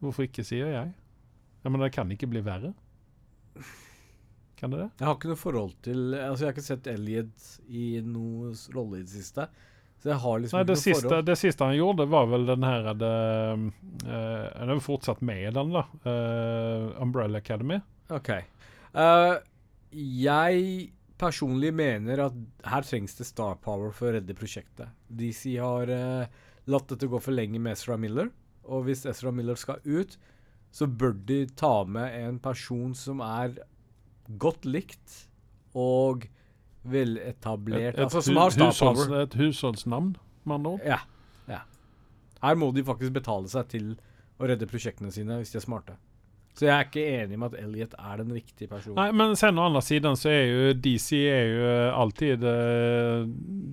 [0.00, 0.92] Hvorfor ikke, sier jeg.
[1.62, 2.72] Ja, Men det kan ikke bli verre.
[4.60, 4.88] Kan det det?
[5.00, 9.00] Jeg har ikke noe forhold til Altså, jeg har ikke sett Elliot i noen rolle
[9.00, 9.46] i det siste.
[10.00, 11.26] Så jeg har liksom Nei, det ikke noe siste, forhold.
[11.28, 13.16] det siste han gjorde, var vel den her det,
[14.04, 15.84] uh, Han har fortsatt med i den, da.
[16.04, 17.80] Uh, Umbrella Academy.
[18.08, 18.30] OK.
[18.96, 19.36] Uh,
[19.92, 20.88] jeg
[21.20, 22.36] personlig mener at
[22.72, 24.88] her trengs det star power for å redde prosjektet.
[25.08, 26.40] DC har uh,
[26.72, 28.32] latt dette gå for lenge med Ezra Miller,
[28.64, 30.16] og hvis Ezra Miller skal ut,
[30.70, 33.56] så bør de ta med en person som er
[34.40, 35.16] godt likt
[35.74, 36.26] og
[36.82, 37.98] veletablert.
[37.98, 40.86] Et, et, et, husholds, et husholdsnavn, med andre ord.
[40.86, 41.00] Ja.
[41.50, 41.64] ja.
[42.42, 43.90] Her må de faktisk betale seg til
[44.40, 45.98] å redde prosjektene sine hvis de er smarte.
[46.58, 48.96] Så jeg er ikke enig med at Elliot er den riktige personen.
[48.98, 53.28] Nei, men sen på andre siden så er jo DC er jo alltid eh,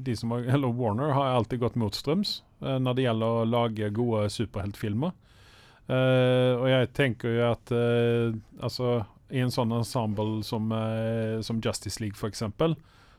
[0.08, 3.90] de som har, Eller Warner har alltid gått motstrøms uh, når det gjelder å lage
[3.98, 5.16] gode superheltfilmer.
[5.88, 11.62] Eh, og jeg tenker jo at uh, altså i en sånn ensemble som, uh, som
[11.64, 12.44] Justice League f.eks.,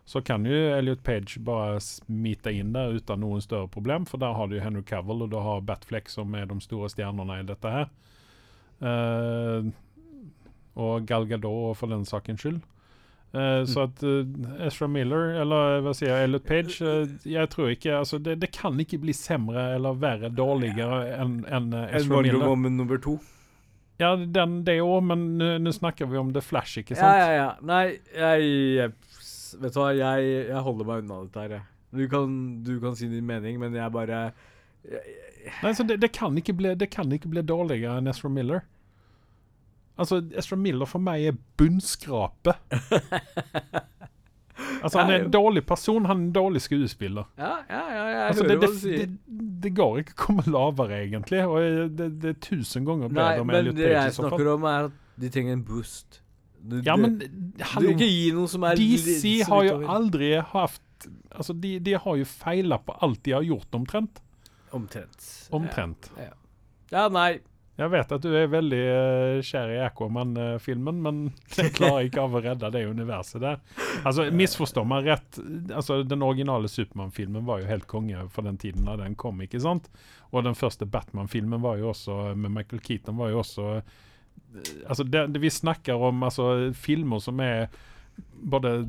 [0.09, 4.37] så kan jo Elliot Page bare smite inn der uten noen større problem, for der
[4.37, 7.73] har du Henry Cavill, og du har Batfleck, som er de store stjernene i dette
[7.75, 7.91] her.
[10.81, 12.63] Og Gal Gadot for den sakens skyld.
[13.33, 14.25] Eh, Så at uh,
[14.65, 18.49] Ezra Miller, eller hva sier jeg, Elliot Page uh, Jeg tror ikke altså det, det
[18.57, 22.49] kan ikke bli semre eller verre, dårligere enn enn, eh, En Ezra Wonder Miller.
[22.49, 23.19] Woman nummer to.
[24.01, 25.27] Ja, den, det òg, men
[25.61, 27.05] nå snakker vi om The Flash, ikke sant?
[27.19, 27.33] ja, ja.
[27.37, 27.49] ja.
[27.67, 28.95] Nei, jeg, jeg
[29.59, 31.67] Vet du hva, jeg, jeg holder meg unna dette her, jeg.
[31.99, 34.19] Du kan, du kan si din mening, men jeg bare
[34.85, 35.15] jeg,
[35.65, 38.65] Nei, så det, det, kan ikke bli, det kan ikke bli dårligere enn Ezra Miller.
[39.99, 42.55] Altså, Ezra Miller for meg er bunnskrape.
[44.83, 47.25] altså, han er en dårlig person, han er en dårlig skuespiller.
[47.39, 49.07] Ja, ja, ja, jeg Altså, hører det, hva du sier.
[49.07, 49.19] det,
[49.65, 51.43] det går ikke å komme lavere, egentlig.
[51.49, 51.59] Og
[51.99, 54.31] det, det er tusen ganger Nei, bedre med Elliot Page jeg i så fall.
[54.33, 56.21] snakker om, er at de trenger en boost.
[56.59, 57.19] Du, Ja, men
[57.73, 60.85] hallo ikke gi noe som er DC har jo aldri hatt
[61.39, 64.17] Altså, de, de har jo feila på alt de har gjort, omtrent.
[64.75, 65.29] Omtrent.
[65.55, 66.09] Omtrent.
[66.19, 66.33] Ja,
[66.91, 67.29] ja nei.
[67.79, 71.21] Jeg vet at du er veldig uh, kjær i Aquaman-filmen, men
[71.59, 73.61] jeg klarer ikke av å redde det universet der.
[74.03, 75.39] Altså, Misforstå meg rett.
[75.71, 79.39] Altså, Den originale Supermann-filmen var jo helt konge for den tiden da den kom.
[79.47, 79.87] ikke sant?
[80.33, 83.95] Og den første Batman-filmen var jo også med Michael Keaton var jo også eh,
[84.89, 87.69] Altså, det, det Vi snakker om altså, filmer som er
[88.39, 88.89] både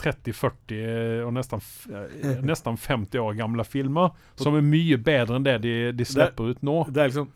[0.00, 5.58] 30-40 og nesten, eh, nesten 50 år gamle filmer, som er mye bedre enn det
[5.66, 6.76] de, de slipper ut nå.
[6.88, 7.30] Det er liksom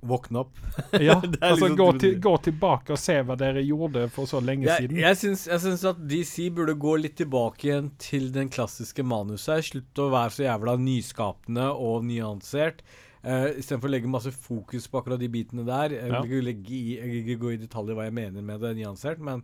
[0.00, 0.52] Våkne opp.
[1.02, 4.68] Ja, altså liksom gå, til, gå tilbake og se hva dere gjorde for så lenge
[4.68, 5.00] Jeg, siden.
[5.02, 9.64] jeg, syns, jeg syns at DC burde gå litt tilbake igjen til den klassiske manuset.
[9.66, 12.84] Slutt å være så jævla nyskapende og nyansert.
[13.26, 15.96] Uh, Istedenfor å legge masse fokus på akkurat de bitene der.
[15.98, 16.22] Jeg Ja.
[16.22, 16.82] vil ikke,
[17.18, 19.42] ikke gå i detalj i hva jeg mener med det nyansert, men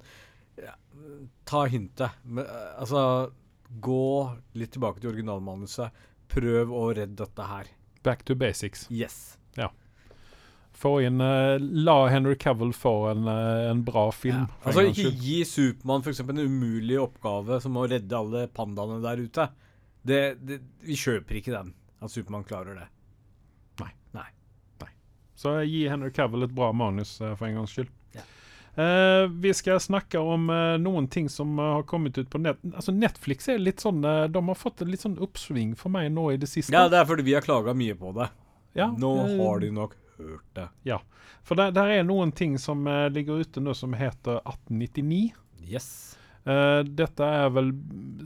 [0.62, 0.76] ja,
[1.50, 2.14] ta hintet.
[2.24, 3.32] Men, uh, altså,
[3.82, 5.90] gå litt tilbake til originalmanuset.
[6.30, 7.66] Prøv å redde dette her.
[8.06, 8.86] Back to basics.
[8.88, 9.34] Yes.
[10.84, 14.42] Få inn uh, La Henry Cavill få en, uh, en bra film.
[14.44, 14.56] Ja.
[14.68, 15.22] Altså, ikke skyld.
[15.24, 16.20] gi Supermann f.eks.
[16.20, 19.46] en umulig oppgave som å redde alle pandaene der ute.
[20.04, 21.72] Det, det, vi kjøper ikke den,
[22.04, 22.90] at Supermann klarer det.
[23.80, 24.28] Nei
[25.40, 27.88] Så gi Henry Cavill et bra manus, uh, for en gangs skyld.
[28.12, 28.28] Ja.
[28.84, 30.48] Eh, vi skal snakke om
[30.82, 32.60] noen ting som har kommet ut på nett.
[32.74, 36.32] Altså Netflix er litt sånn De har fått en litt sånn oppsving for meg nå
[36.34, 36.74] i det siste.
[36.74, 38.28] Ja, det er fordi vi har klaga mye på det.
[38.74, 40.68] Ja, Nå har de nok hørt det.
[41.44, 45.32] For der, der er noen ting som uh, ligger ute nå som heter 1899.
[45.68, 45.88] Yes.
[46.44, 47.70] Uh, dette er vel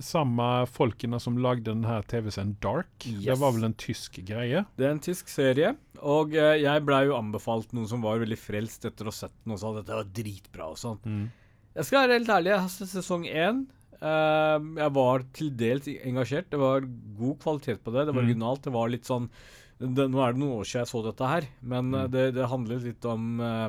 [0.02, 2.90] samme folkene som lagde denne TV-serien Dark.
[3.06, 3.24] Yes.
[3.28, 4.64] Det var vel en tysk greie.
[4.78, 8.38] Det er en tysk serie, og uh, jeg blei jo anbefalt noen som var veldig
[8.42, 11.28] frelst etter å ha sett den og sa dette var dritbra og sånn.
[11.78, 13.64] Jeg skal være helt ærlig, jeg har sett sesong én.
[13.98, 16.50] Uh, jeg var til dels engasjert.
[16.50, 16.84] Det var
[17.18, 18.04] god kvalitet på det.
[18.06, 18.28] Det var Mm.
[18.28, 18.62] originalt.
[18.66, 19.26] Det var litt sånn
[19.78, 22.10] det, Nå er det noen år siden jeg så dette her, men eh, Mm.
[22.14, 23.68] det, det handlet litt om uh,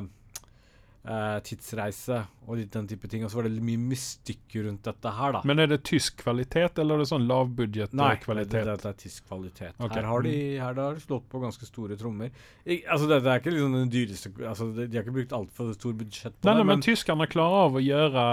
[1.06, 3.22] uh, tidsreise og litt den type ting.
[3.24, 5.42] Og så var det mye mystikk rundt dette her, da.
[5.46, 8.70] Men er det tysk kvalitet, eller er det sånn Nei, det, lavbudsjett-kvalitet?
[8.70, 9.74] det er tysk kvalitet.
[9.78, 10.00] Okay.
[10.00, 12.32] Her har de her har de slått på ganske store trommer.
[12.66, 15.94] I, altså, dette er ikke liksom den dyreste altså, De har ikke brukt altfor stor
[16.02, 18.26] budsjett på Nei, nei, men, men tyskerne klarer av å gjøre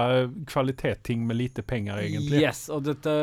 [0.49, 2.41] kvalitetting med lite penger, egentlig.
[2.41, 3.13] Yes, og dette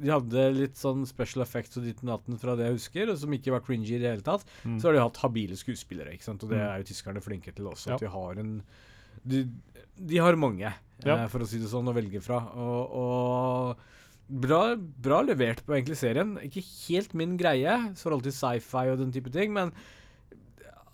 [0.00, 3.32] De hadde litt sånn special effects og ditten datten fra det jeg husker, og som
[3.32, 4.44] ikke var cringy i det hele tatt.
[4.64, 4.78] Mm.
[4.80, 6.68] Så har de hatt habile skuespillere, ikke sant, og det Mm.
[6.68, 7.86] er jo tyskerne flinke til også.
[7.88, 7.94] Ja.
[7.94, 8.62] At de har en
[9.26, 9.48] De,
[9.98, 10.72] de har mange,
[11.04, 11.16] Ja.
[11.24, 12.36] eh, for å si det sånn, å velge fra.
[12.54, 13.76] Og, og
[14.30, 16.36] bra, bra levert på egentlig serien.
[16.38, 19.72] Ikke helt min greie i forhold til sci-fi og den type ting, men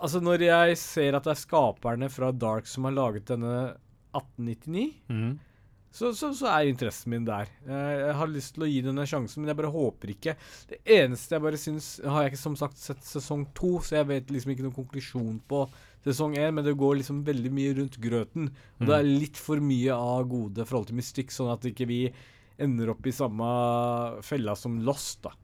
[0.01, 3.77] altså når jeg ser at det er skaperne fra Dark som har laget denne
[4.15, 5.39] 1899 Mm.
[5.93, 7.51] Så, så, så er interessen min der.
[7.69, 10.35] Jeg, jeg har lyst til å gi den en sjanse, men jeg bare håper ikke.
[10.71, 14.09] Det eneste jeg bare syns Har jeg ikke som sagt sett sesong to, så jeg
[14.09, 15.67] vet liksom ikke noen konklusjon på
[16.03, 18.49] sesong én, men det går liksom veldig mye rundt grøten.
[18.81, 22.03] Og det er litt for mye av gode forhold til mystikk, sånn at ikke vi
[22.63, 23.47] ender opp i samme
[24.25, 25.37] fella som Lost, da.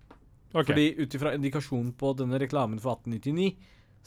[0.48, 0.64] Okay.
[0.64, 3.52] Fordi ut ifra indikasjonen på denne reklamen for 1899,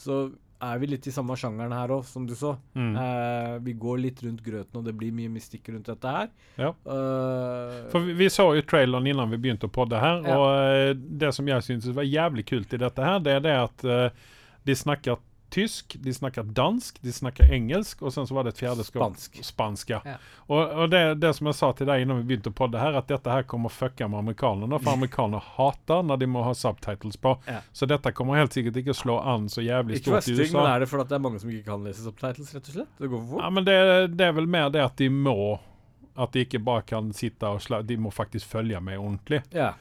[0.01, 0.23] så
[0.61, 2.53] er vi litt i samme sjangeren her òg, som du så.
[2.77, 2.91] Mm.
[3.01, 6.29] Eh, vi går litt rundt grøten, og det blir mye mystikk rundt dette her.
[6.61, 6.69] Ja.
[6.85, 10.37] Uh, For vi, vi så jo traileren innan vi begynte å podde her, Ja.
[10.37, 13.57] og eh, det som jeg syntes var jævlig kult i dette her, det er det
[13.57, 14.29] at uh,
[14.69, 15.17] de snakker
[15.51, 19.17] tysk, de snakker dansk, de snakker engelsk, og sen så var det et fjerde språk.
[19.19, 19.39] Spansk.
[19.45, 20.15] Spansk, ja.
[20.47, 22.95] Og, og det, det som jeg sa til deg innan vi begynte på det her,
[23.01, 26.53] at dette her kommer å fucke med amerikanerne, for amerikanerne hater når de må ha
[26.57, 27.35] subtitles på.
[27.51, 27.59] Ja.
[27.75, 30.37] Så dette kommer helt sikkert ikke å slå an så jævlig ikke vær stort i
[30.39, 30.57] stygg, USA.
[30.61, 32.95] men er det fordi det er mange som ikke kan lese subtitles, rett og slett?
[32.97, 33.43] Det går for fort?
[33.43, 33.77] Ja, men det,
[34.15, 35.37] det er vel mer det at de må
[36.15, 39.43] At de ikke bare kan sitte og slå, De må faktisk følge med ordentlig.
[39.55, 39.73] Ja.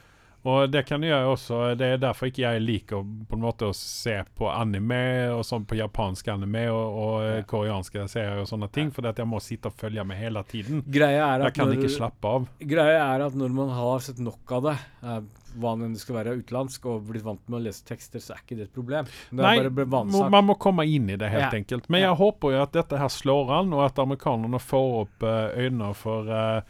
[0.43, 3.75] Og det kan jeg også Det er derfor ikke jeg liker på en måte å
[3.77, 7.43] se på anime og sånn på japansk anime og, og eh, Ja.
[7.51, 10.81] koreanske serier og sånne ting, fordi at jeg må sitte og følge med hele tiden.
[10.89, 12.47] Greia er Jeg at kan når, ikke slappe av.
[12.59, 15.21] greia er at når man har sett nok av det, eh,
[15.61, 18.41] hva enn det skal være utenlandsk, og blitt vant med å lese tekster, så er
[18.45, 19.05] ikke det et problem.
[19.29, 21.59] Det Nei, man må komme inn i det, helt Ja.
[21.59, 21.89] enkelt.
[21.89, 22.07] Men Ja.
[22.13, 25.93] jeg håper jo at dette her slår an, og at amerikanerne får opp eh, øynene
[25.93, 26.61] for eh,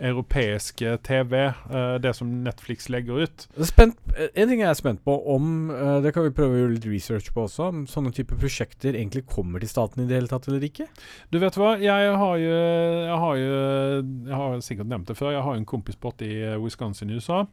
[0.00, 3.46] europeisk TV, eh, det som Netflix legger ut.
[3.66, 6.60] Spent, eh, en ting jeg er spent på om eh, Det kan vi prøve å
[6.62, 7.68] gjøre litt research på også.
[7.68, 10.88] Om sånne type prosjekter egentlig kommer til staten i det hele tatt, eller ikke.
[11.30, 13.50] Du vet hva, jeg har jo Jeg har jo
[14.30, 17.44] Jeg har sikkert nevnt det før, jeg har en kompis borte i Wisconsin i USA.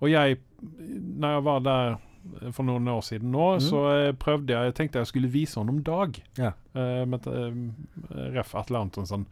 [0.00, 1.98] Og jeg, når jeg var der
[2.52, 3.62] for noen år siden nå, mm.
[3.64, 3.80] så
[4.20, 6.20] prøvde jeg tenkte jeg skulle vise honom Dag.
[6.38, 6.52] Ja.
[6.76, 8.54] Uh, med uh, Ref.
[8.54, 9.26] Atle Antonsen.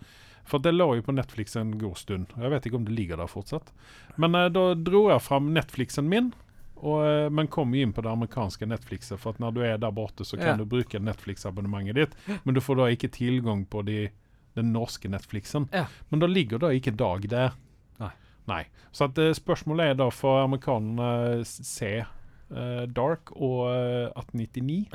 [0.49, 2.31] For det lå jo på Netflix en god stund.
[2.41, 3.69] Jeg vet ikke om det ligger der fortsatt.
[4.17, 6.31] Men eh, da dro jeg fram Netflixen min.
[6.79, 9.91] Og, eh, men kom inn på det amerikanske Netflixet, for at når du er der
[9.93, 10.57] borte, så kan Ja.
[10.57, 12.15] du bruke Netflix-abonnementet ditt.
[12.47, 14.09] Men du får da ikke tilgang på de,
[14.55, 15.69] den norske Netflixen.
[15.75, 15.87] Ja.
[16.11, 17.53] Men da ligger da ikke Dag der.
[18.01, 18.13] Nei.
[18.49, 18.63] Nei.
[18.93, 24.87] Så at, eh, spørsmålet er da for amerikanerne s- se eh, Dark og eh, 1899.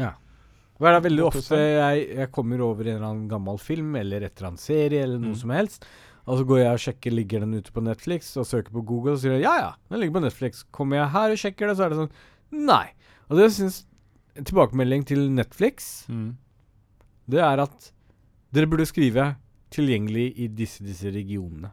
[0.83, 4.25] Hva er det veldig ofte jeg, jeg kommer over en eller annen gammel film eller
[4.27, 5.39] et eller annet serie eller noe Mm.
[5.39, 5.85] som helst,
[6.27, 9.13] og så går jeg og sjekker ligger den ute på Netflix og søker på Google
[9.15, 10.63] og sier ja ja, den ligger på Netflix.
[10.75, 12.85] Kommer jeg her og sjekker det, så er det sånn nei.
[13.29, 13.85] Og det syns
[14.33, 16.35] Tilbakemelding til Netflix, Mm.
[17.29, 17.91] det er at
[18.51, 19.35] dere burde skrive
[19.71, 21.71] 'tilgjengelig i disse disse regionene'.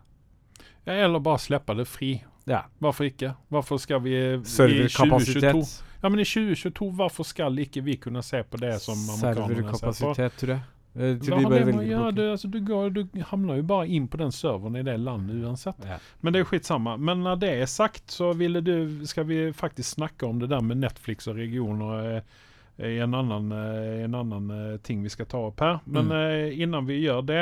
[0.87, 2.23] Ja, eller bare slippe det fri.
[2.47, 2.63] Ja.
[2.81, 3.35] Hvorfor ikke?
[3.51, 5.83] Hvorfor skal vi i 2022 Serverkapasitet.
[6.01, 9.41] Ja, men i 2022, hvorfor skal ikke vi kunne se på det som amerikanerne ser
[9.41, 9.95] på?
[9.95, 10.69] Serverkapasitet, tror jeg.
[10.91, 12.13] Jeg tror de bare gjøre?
[12.17, 15.45] Du, altså, du, går, du hamner jo bare inn på den serveren i det landet
[15.45, 15.85] uansett.
[15.87, 16.01] Ja.
[16.21, 16.97] Men det er skitsamma.
[16.99, 20.65] Men når det er sagt, så ville du, skal vi faktisk snakke om det der
[20.67, 22.41] med Netflix og regioner eh,
[22.87, 25.81] i en annen, eh, en annen eh, ting vi skal ta opp her.
[25.85, 26.13] Men Mm.
[26.17, 27.41] eh, innan vi gjør det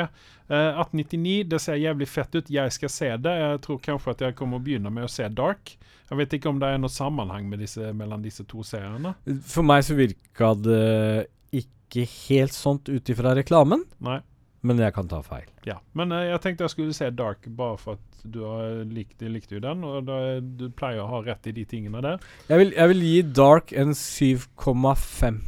[0.49, 2.49] eh, 1899, det ser jævlig fett ut.
[2.49, 3.35] Jeg skal se det.
[3.39, 5.77] Jeg tror kanskje at jeg kommer å begynne med å se Dark.
[6.09, 9.13] Jeg vet ikke om det er noe sammenheng med disse, mellom disse to seriene.
[9.45, 13.83] For meg så virka det ikke helt sånt ut ifra reklamen.
[14.01, 14.19] Nei.
[14.61, 15.45] Men jeg kan ta feil.
[15.65, 15.77] Ja.
[15.95, 19.55] Men eh, jeg tenkte jeg skulle se Dark bare for at du har likt, likte
[19.55, 22.17] jo den, og da, du pleier å ha rett i de tingene der.
[22.49, 25.39] Jeg vil, jeg vil gi Dark en 7,5.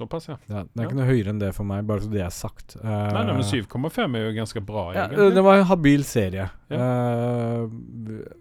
[0.00, 0.36] Såpass, ja.
[0.48, 0.86] Ja, det er Ja.
[0.88, 2.76] ikke noe høyere enn det for meg, bare så det er sagt.
[2.78, 5.34] Uh, Nei, nei, men 7,5 er jo ganske bra, ja, egentlig.
[5.36, 6.46] Det var en habil serie.
[6.70, 7.66] Eh,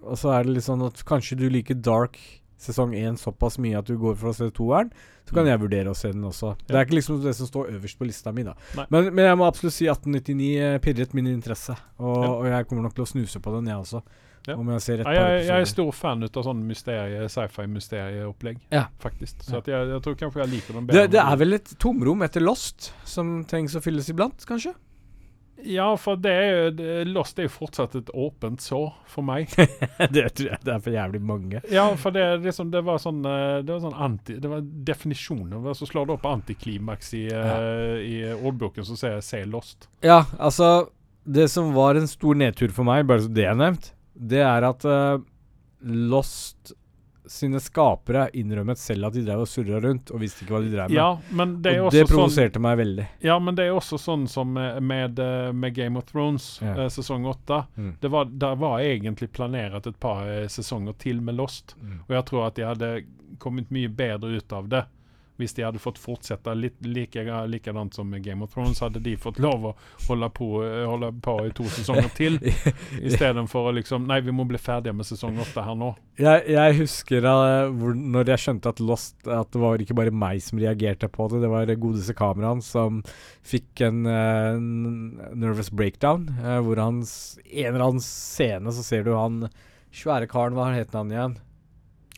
[0.06, 2.16] og så er det litt sånn at kanskje du liker Dark
[2.60, 4.92] sesong 1 såpass mye at du går for å se toeren.
[5.26, 5.50] Så kan Mm.
[5.52, 6.56] jeg vurdere å se den også.
[6.68, 8.54] Det er ikke liksom det som står øverst på lista mi, da.
[8.90, 11.76] Men, men jeg må absolutt si 1899 eh, pirret min interesse.
[12.00, 12.30] Og, Ja.
[12.34, 14.02] og jeg kommer nok til å snuse på den, jeg også.
[14.48, 14.56] Ja.
[14.56, 18.88] Om jeg ser et Ja, jeg, jeg er stor fan av sånn mysterie, sci-fi-mysterieopplegg, Ja.
[19.00, 19.44] faktisk.
[19.44, 19.62] Så Ja.
[19.84, 21.02] jeg, jeg tror kanskje jeg liker den bedre.
[21.08, 24.74] Det, det er vel et tomrom etter Lost som trengs å fylles iblant, kanskje?
[25.64, 29.52] Ja, for det er Lost er jo fortsatt et åpent sår for meg.
[30.16, 31.62] det tror jeg det er for jævlig mange.
[31.74, 35.58] Ja, for det, liksom, det var sånn eh, Det var sånn anti Det var definisjonen.
[35.76, 39.90] Så slår det opp antiklimaks i, eh, i ordboken, så sier jeg 'se Lost'.
[40.06, 40.90] Ja, altså
[41.24, 44.66] Det som var en stor nedtur for meg, bare så det er nevnt, det er
[44.66, 45.20] at uh,
[45.84, 46.74] Lost
[47.30, 50.72] sine skapere innrømmet selv at de drev og surra rundt og visste ikke hva de
[50.74, 50.98] drev med.
[50.98, 53.08] Ja, men det og det sånn provoserte meg veldig.
[53.26, 57.28] Ja, men det er også sånn som med, med, eh, Game of Thrones, eh, sesong
[57.30, 57.64] åtte.
[57.76, 57.92] Mm.
[58.02, 61.76] Det var, der var egentlig planert et par eh, sesonger til med Lost.
[61.82, 62.00] Mm.
[62.08, 62.94] Og jeg tror at de hadde
[63.40, 64.86] kommet mye bedre ut av det
[65.40, 68.82] hvis de hadde fått fortsette litt like, likadant som Game of Thrones.
[68.84, 69.74] Hadde de fått lov å
[70.08, 72.40] holde på, eh, holde på i to sesonger til,
[73.08, 75.94] istedenfor å liksom Nei, vi må bli ferdige med sesong åtte her nå.
[76.20, 80.12] Jeg, jeg husker uh, hvor, når jeg skjønte at Lost At det var ikke bare
[80.12, 83.00] meg som reagerte på det, det var godeste kameraet som
[83.48, 84.60] fikk en, uh,
[85.40, 86.28] nervous breakdown.
[86.44, 87.04] uh, hvor han
[87.46, 89.46] i En eller annen scene så ser du han
[89.96, 91.38] svære karen, hva het han igjen?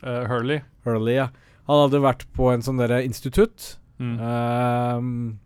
[0.02, 0.62] Uh, Hurley.
[0.86, 1.30] Hurley, ja.
[1.72, 3.78] Han hadde vært på en sånn derre institutt.
[4.02, 4.18] Mm.
[4.20, 5.38] Uh,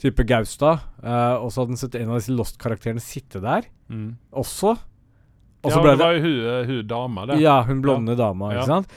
[0.00, 0.80] type Gaustad.
[1.02, 4.12] Uh, og så hadde han sett en av disse Lost-karakterene sitte der Mm.
[4.32, 4.76] også.
[5.64, 7.40] Og Ja, det var jo hun, eh, hun dama der.
[7.42, 8.60] Ja, hun blonde dama, Ja.
[8.62, 8.88] ikke sant?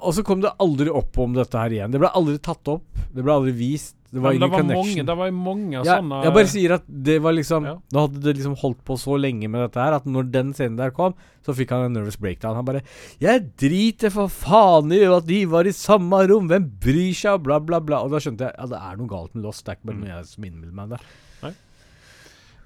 [0.00, 1.90] Og så kom det aldri opp om dette her igjen.
[1.90, 2.84] Det ble aldri tatt opp.
[3.12, 3.96] Det ble aldri vist.
[4.10, 4.86] Det var Men det ingen var connection.
[4.88, 7.74] mange, det var mange ja, sånne jeg bare sier at det var liksom Ja.
[7.92, 10.78] Da hadde det liksom holdt på så lenge med dette her at når den scenen
[10.78, 11.12] der kom,
[11.44, 12.54] så fikk han en nervous breakdown.
[12.56, 12.80] Han bare
[13.20, 17.58] 'Jeg driter for faen i at de var i samme rom, hvem bryr seg?' bla,
[17.60, 18.00] bla, bla.
[18.02, 19.64] Og da skjønte jeg ja, det er noe galt med Lost.
[19.66, 20.00] Det er ikke bare Mm.
[20.00, 21.00] noe jeg som innbiller meg det.
[21.42, 21.52] Nei.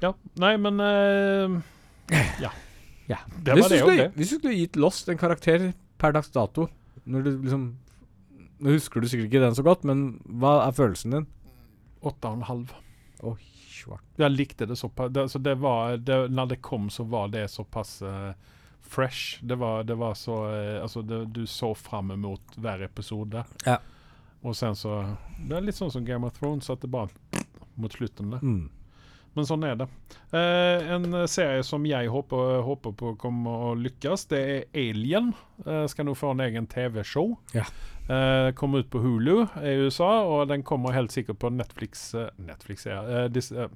[0.03, 0.13] Ja.
[0.39, 1.61] Nei, men uh,
[2.41, 2.51] Ja.
[3.09, 3.17] Ja.
[3.43, 4.13] Det hvis, var du det jo, skulle, det.
[4.15, 6.69] hvis du skulle gitt Lost en karakter per dags dato
[7.05, 7.75] Når du liksom
[8.63, 10.05] Nå husker du sikkert ikke den så godt, men
[10.39, 11.29] hva er følelsen din?
[12.07, 12.75] Åtte og en halv.
[13.83, 14.05] Svart.
[14.17, 15.11] Jeg likte det såpass.
[15.11, 18.31] Det, så det var, det, når det kom, så var det såpass uh,
[18.81, 19.41] fresh.
[19.43, 23.45] Det var, det var så uh, Altså, det, du så fram mot hver episode.
[23.67, 23.81] Ja.
[24.43, 25.17] Og sen så
[25.49, 27.11] Det er litt sånn som Game of Thrones, at det bare
[27.75, 28.47] mot slutten der.
[28.47, 28.71] Mm.
[29.35, 29.87] Men sånn er det.
[30.37, 35.31] Eh, en serie som jeg håper, håper på kommer å lykkes, det er Alien.
[35.65, 37.33] Eh, skal nå få en egen TV-show.
[37.57, 37.65] Ja.
[38.13, 42.29] Eh, kommer ut på Hulu i USA, og den kommer helt sikkert på Netflix eh,
[42.45, 43.01] Netflix, ja.
[43.09, 43.69] Eh, Dis, eh,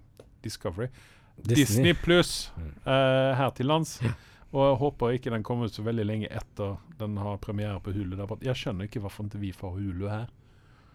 [0.45, 0.89] Discovery.
[1.37, 2.71] Disney pluss Mm.
[2.87, 3.99] eh, her til lands.
[4.03, 4.13] Ja.
[4.53, 7.93] Og jeg håper ikke den kommer ut så veldig lenge etter den har premiere på
[7.93, 8.17] Hulu.
[8.17, 8.37] Der.
[8.43, 10.29] Jeg skjønner ikke hvorfor ikke vi får Hulu her.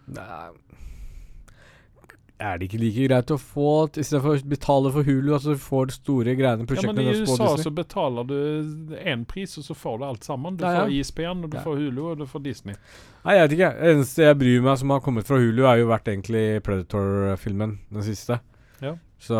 [0.08, 0.50] Nei.
[2.41, 3.65] Er det ikke like greit å få
[4.01, 7.71] Istedenfor å betale for Hulu, altså får store greiene prosjektene Ja, men I USA så
[7.77, 10.58] betaler du én pris, og så får du alt sammen.
[10.58, 10.86] Du Ja, ja.
[10.88, 11.63] får ISPN, og du Ja.
[11.63, 12.75] får Hulu, og du får Disney.
[13.25, 13.71] Nei, jeg vet ikke.
[13.77, 17.77] Det eneste jeg bryr meg som har kommet fra Hulu, er jo vært egentlig Predator-filmen,
[17.93, 18.39] den siste.
[18.82, 18.95] Ja.
[19.21, 19.38] Så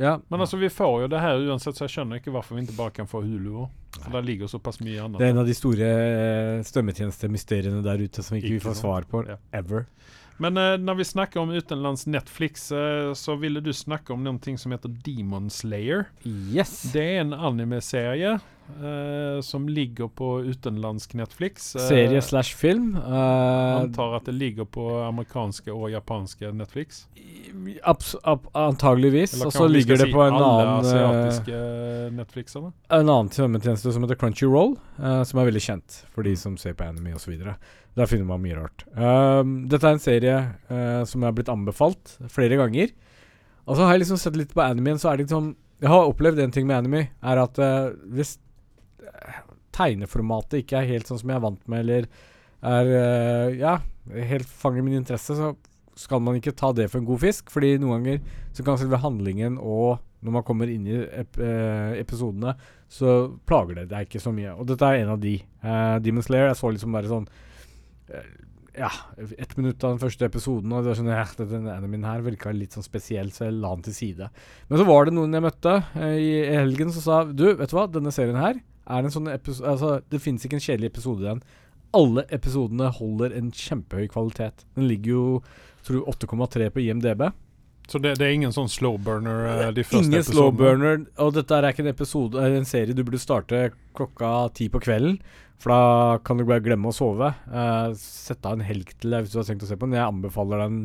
[0.00, 0.16] ja.
[0.28, 2.76] Men altså, vi får jo det her uansett, så jeg skjønner ikke hvorfor vi ikke
[2.76, 3.68] bare kan få Hulu òg.
[4.02, 5.18] For der ligger såpass mye annet.
[5.18, 8.78] Det er en av de store eh, strømmetjenestemysteriene der ute som ikke vi Ikke får
[8.82, 9.86] svar på ever.
[10.40, 14.56] Men eh, når vi snakker om utenlands Netflix, eh, så ville du snakke om noe
[14.58, 16.08] som heter Demon Slayer.
[16.24, 16.92] Yes.
[16.94, 18.38] Det er en anime-serie
[18.78, 21.74] eh, som ligger på utenlandsk Netflix.
[21.76, 22.94] Eh, Serie slash film.
[22.96, 27.06] eh, Antar at det ligger på amerikanske og japanske Netflix.
[27.82, 29.34] abs ab antageligvis.
[29.44, 31.60] Og så ligger det si på en annen eh, asiatiske
[32.16, 32.72] Netflixene.
[32.90, 36.78] En annen strømmetjeneste som heter Crunchyroll, eh, som er veldig kjent for de som ser
[36.78, 37.36] på anime osv.
[37.98, 38.84] Der finner man mye rart.
[38.94, 40.36] Dette er en serie
[40.70, 42.92] eh, som er blitt anbefalt flere ganger.
[43.70, 46.08] Og så har jeg liksom sett litt på animen, så er det liksom Jeg har
[46.10, 48.49] opplevd en ting med anime, er at uh, hvis eh,
[49.76, 52.08] tegneformatet ikke er helt sånn som jeg er vant med, eller
[52.60, 53.78] er eh, Ja,
[54.30, 55.54] helt fanger min interesse, så
[56.00, 57.50] skal man ikke ta det for en god fisk.
[57.52, 58.22] Fordi noen ganger
[58.56, 62.52] så kan selve handlingen og når man kommer inn i ep eh, episodene,
[62.92, 64.52] så plager det deg ikke så mye.
[64.52, 65.38] Og dette er en av de.
[65.64, 68.26] Uh, Demon Slayer jeg så liksom bare sånn uh,
[68.76, 72.20] ja, ett minutt av den første episoden, og det var sånn ja, denne min her
[72.26, 74.28] virka litt sånn spesiell, så jeg la den til side.
[74.68, 75.76] Men så var det noen jeg møtte
[76.12, 78.60] i i helgen som sa Du, vet du hva, denne serien her
[78.90, 81.42] er en sånn episode Altså, det finnes ikke en kjedelig episode i den.
[81.96, 84.64] Alle episodene holder en kjempehøy kvalitet.
[84.76, 85.24] Den ligger jo
[85.86, 87.30] tror du 8,3 på IMDb.
[87.90, 91.04] Så det, det er ingen sånn slow burner Uh, de første Ingen slow burner.
[91.22, 94.82] Og dette er ikke en episode eh, En serie du burde starte klokka ti på
[94.84, 95.18] kvelden.
[95.60, 97.32] For da kan du bare glemme å sove.
[97.50, 99.98] Uh, Sette av en helg til deg hvis du har tenkt å se på den.
[99.98, 100.78] Jeg anbefaler den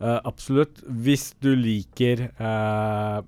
[0.00, 0.80] uh, absolutt.
[0.88, 3.20] Hvis du liker uh,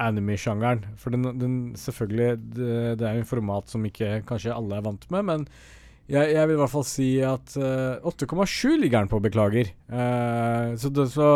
[0.00, 0.84] anime-sjangeren.
[1.00, 4.86] For den, den selvfølgelig det, det er jo en format som ikke kanskje alle er
[4.86, 5.46] vant med, men
[6.10, 9.70] jeg, jeg vil i hvert fall si at uh, 8,7 ligger den på, beklager.
[9.88, 11.28] Uh, så, det, så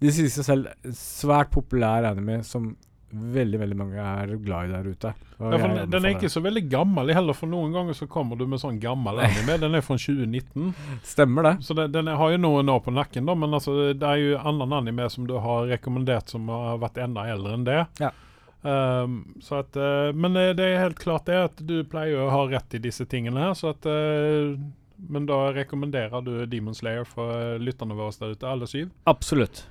[0.00, 2.72] de sier seg selv svært populær anime som
[3.10, 5.12] veldig veldig mange er glad i der ute.
[5.40, 8.46] Ja, den, den er ikke så veldig gammel heller, for noen ganger så kommer du
[8.46, 9.56] med sånn gammel anime.
[9.62, 10.72] Den er fra 2019.
[11.06, 11.54] Stemmer det.
[11.66, 14.40] Så den er- har jo noen år på nakken, da, men altså, det er jo
[14.40, 17.78] annen anime som du har rekommendert som har vært enda eldre enn det.
[18.02, 18.12] Ja.
[18.60, 22.28] Um, så at, uh, men eh, det er helt klart det at du pleier å
[22.28, 24.52] ha rett i disse tingene her, så at uh,
[25.00, 28.90] Men da rekommenderer du Demon Slayer for lytterne våre der ute, alle syv?
[29.08, 29.62] Absolutt.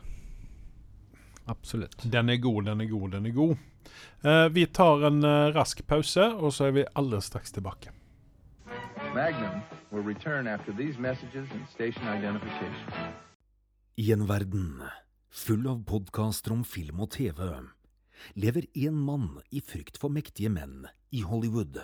[1.49, 1.97] Absolutt.
[2.03, 3.55] Den er god, den er god, den er god.
[4.21, 7.91] Eh, vi tar en eh, rask pause, og så er vi aller straks tilbake.
[9.15, 13.13] Magnum will return after these messages and station identification.
[13.97, 14.83] I en verden
[15.29, 17.41] full av podkaster om film og TV
[18.35, 21.81] lever en mann i frykt for mektige menn i Hollywood.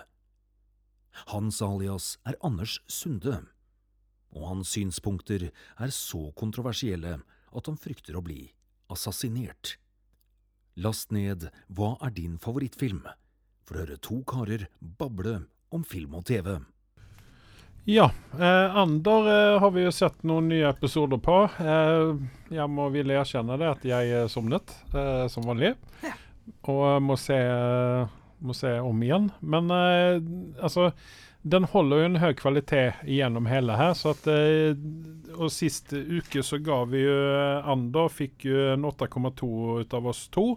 [1.32, 3.40] Hans alias er Anders Sunde,
[4.30, 7.18] og hans synspunkter er så kontroversielle
[7.56, 8.44] at han frykter å bli
[8.92, 9.76] assassinert.
[10.76, 13.04] Last ned Hva er din favorittfilm?
[13.66, 15.40] for å høre to karer bable
[15.74, 16.52] om film og TV.
[17.86, 18.08] Ja,
[18.38, 21.36] eh, Ander eh, har vi jo sett noen nye episoder på.
[21.62, 22.14] Eh,
[22.54, 25.72] jeg må ville erkjenne det at jeg eh, sovnet, eh, som vanlig.
[26.66, 27.38] Og eh, må se,
[28.42, 29.28] må se om igjen.
[29.42, 30.18] Men eh,
[30.62, 30.92] altså
[31.46, 33.94] Den holder jo en høy kvalitet gjennom hele her.
[33.94, 34.74] så at eh,
[35.36, 39.50] Og sist uke så ga vi jo eh, Ander fikk jo en 8,2
[39.82, 40.56] ut av oss to.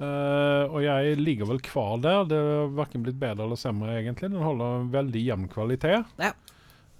[0.00, 2.22] Uh, og jeg ligger vel kvar der.
[2.30, 4.30] Det har verken blitt bedre eller semre, egentlig.
[4.32, 6.14] Den holder en veldig jevn kvalitet.
[6.16, 6.30] Ja.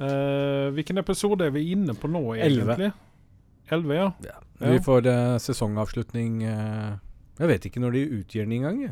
[0.01, 2.91] Uh, hvilken episode er vi inne på nå, egentlig?
[3.73, 4.11] Elleve, ja.
[4.27, 4.37] Ja.
[4.61, 4.75] Ja.
[4.75, 8.83] Vi får uh, sesongavslutning Jeg vet ikke når de utgir den engang.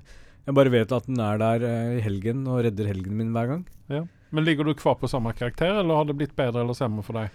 [0.49, 0.55] Jeg.
[0.57, 3.65] bare vet at den er der eh, i helgen og redder helgen min hver gang.
[4.33, 7.17] Men ligger du kvar på samme karakter, eller har det blitt bedre eller samme for
[7.17, 7.31] deg?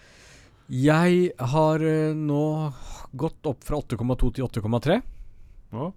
[0.69, 2.43] Jeg har eh, nå
[3.17, 4.99] gått opp fra 8,2 til 8,3.
[5.73, 5.87] Ja.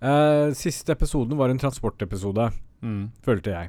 [0.00, 2.50] Eh, siste episoden var en transportepisode,
[2.80, 3.10] Mm.
[3.22, 3.68] følte jeg.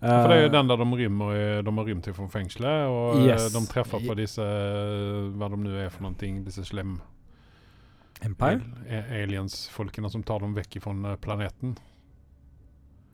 [0.00, 3.50] For det er jo den der de rymmer De har rymt fra fengselet, og Yes.
[3.52, 4.40] de treffer på disse
[5.36, 6.14] Hva de nå er for noe,
[6.46, 6.94] disse slem
[8.26, 8.60] Empire?
[9.22, 11.76] aliens-folkene som tar dem vekk fra planeten.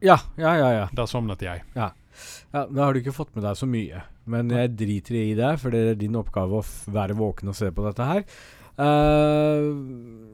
[0.01, 0.73] Ja, ja, ja.
[0.73, 0.89] ja.
[0.93, 1.63] Der sovnet jeg.
[1.75, 1.93] Ja,
[2.53, 4.03] Da har du ikke fått med deg så mye.
[4.27, 7.71] Men jeg driter i det, for det er din oppgave å være våken og se
[7.73, 8.25] på dette her.
[8.77, 9.67] Eh,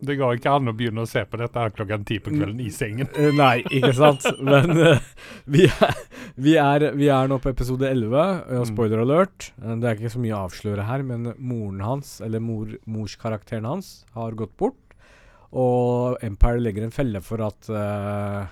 [0.03, 2.59] Det går ikke an å begynne å se på dette her klokken ti på kvelden
[2.65, 3.07] i sengen.
[3.15, 4.25] Eh, Nei, ikke sant?
[4.43, 4.99] Men uh,
[5.47, 6.01] vi, er,
[6.35, 8.67] vi, er, vi er nå på episode 11, og Mm.
[8.73, 9.53] spoiler alert.
[9.63, 13.93] Det er ikke så mye å avsløre her, men moren hans, eller mor, morskarakteren hans,
[14.19, 14.75] har gått bort.
[15.55, 18.47] Og Empire legger en felle for at uh,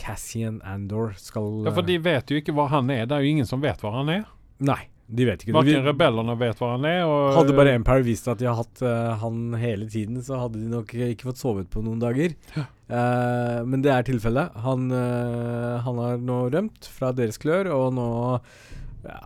[0.00, 3.06] Cassian Andor skal Ja, For de vet jo ikke hva han er.
[3.06, 4.24] Det er jo ingen som vet hva han er.
[4.58, 5.54] Nei, de vet ikke.
[5.56, 7.00] Verken rebellene vet hva han er.
[7.08, 10.60] Og, Hadde bare Empire vist at de har hatt uh, han hele tiden, så hadde
[10.62, 12.36] de nok ikke fått sovet på noen dager.
[12.56, 14.54] Uh, men det er tilfellet.
[14.64, 18.08] Han, uh, han har nå rømt fra deres klør, og nå
[19.00, 19.18] ja,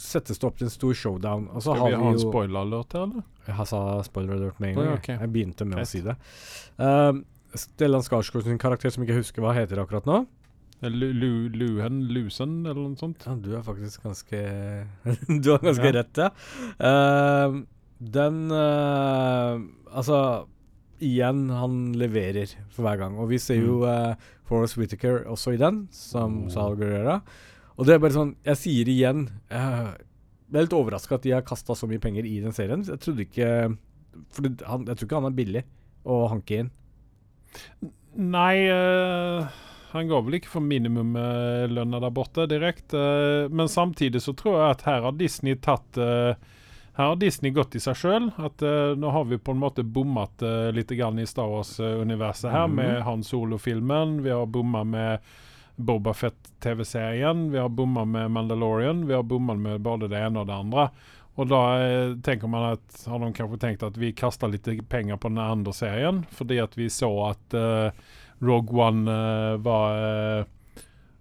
[0.00, 1.48] settes det opp til en stor showdown.
[1.54, 3.28] Og så Skal har vi vi ha en spoiler-alert, eller?
[3.48, 4.90] Jeg sa spoiler alert med en gang.
[4.92, 5.20] Oh, jeg.
[5.22, 5.88] Jeg begynte med Greit.
[5.88, 6.18] å si det.
[7.60, 10.20] Stellan Skarsgård sin karakter, som ikke husker hva heter akkurat nå.
[10.82, 11.98] Lu, lu, Luhen?
[12.08, 13.26] Lusen, eller noe sånt?
[13.26, 14.38] Ja, du er faktisk ganske
[15.44, 15.92] Du har ganske Ja.
[15.98, 16.30] rett, ja.
[16.80, 17.58] Uh,
[18.00, 19.60] den uh,
[19.92, 20.20] Altså,
[21.04, 23.18] igjen, han leverer for hver gang.
[23.20, 24.14] Og vi ser jo uh,
[24.48, 26.48] Forrest Whittaker også i den, som Oh.
[26.54, 27.18] Sal Guerrera.
[27.76, 29.92] Og det er bare sånn Jeg sier igjen uh,
[30.50, 32.82] Jeg er litt overraska at de har kasta så mye penger i den serien.
[32.88, 33.50] Jeg trodde ikke
[34.32, 35.62] For det, han, jeg tror ikke han er billig
[36.08, 36.70] å hanke inn.
[38.16, 39.46] Nei, eh,
[39.92, 42.98] han går vel ikke for minimumlønna der borte direkte.
[42.98, 46.34] eh, men samtidig så tror jeg at her har Disney tatt eh,
[46.94, 48.30] Her har Disney gått i seg sjøl.
[48.38, 52.66] At eh, nå har vi på en måte bommet uh, litt i Star Wars-universet her
[52.66, 52.74] mm.
[52.76, 54.22] med Han Solo-filmen.
[54.22, 55.18] Vi har bomma med
[55.76, 60.46] Boba Fett-TV-serien, vi har bomma med Mandalorian, vi har bomma med både det ene og
[60.46, 60.90] det andre.
[61.40, 61.62] Og da
[62.20, 65.72] tenker man at har de kanskje tenkt at vi kaster litt penger på den andre
[65.72, 68.10] serien, fordi at vi så at eh,
[68.42, 69.96] Rogue One eh, var
[70.40, 70.44] eh,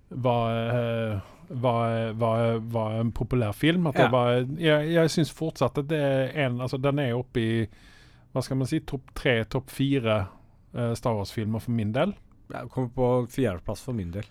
[0.09, 3.88] var, eh, var, var, var en populær film.
[3.88, 4.03] At Ja.
[4.03, 7.67] det var, jeg jeg syns fortsatt at det er en altså Den er oppe i
[8.34, 10.28] hva skal man si, topp tre, topp fire
[10.78, 12.11] uh, Star Wars-filmer for min del.
[12.53, 14.24] Jeg kommer på fjerdeplass for min del.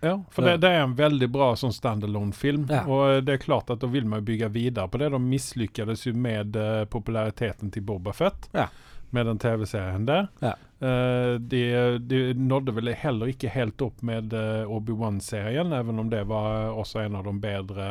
[0.00, 0.54] Ja, for Ja.
[0.56, 2.64] det, det er en veldig bra sånn standalone-film.
[2.72, 2.86] Ja.
[2.88, 5.10] Og det er klart at da vil man bygge videre på det.
[5.12, 8.48] De mislykkes jo med uh, populariteten til Boba Fett.
[8.56, 8.68] Ja.
[9.16, 10.28] Med den TV-serien der.
[10.44, 10.52] Ja.
[10.76, 11.62] Uh, de,
[12.04, 17.00] de nådde vel heller ikke helt opp med uh, Obi-Wan-serien, even om det var også
[17.06, 17.88] en av de bedre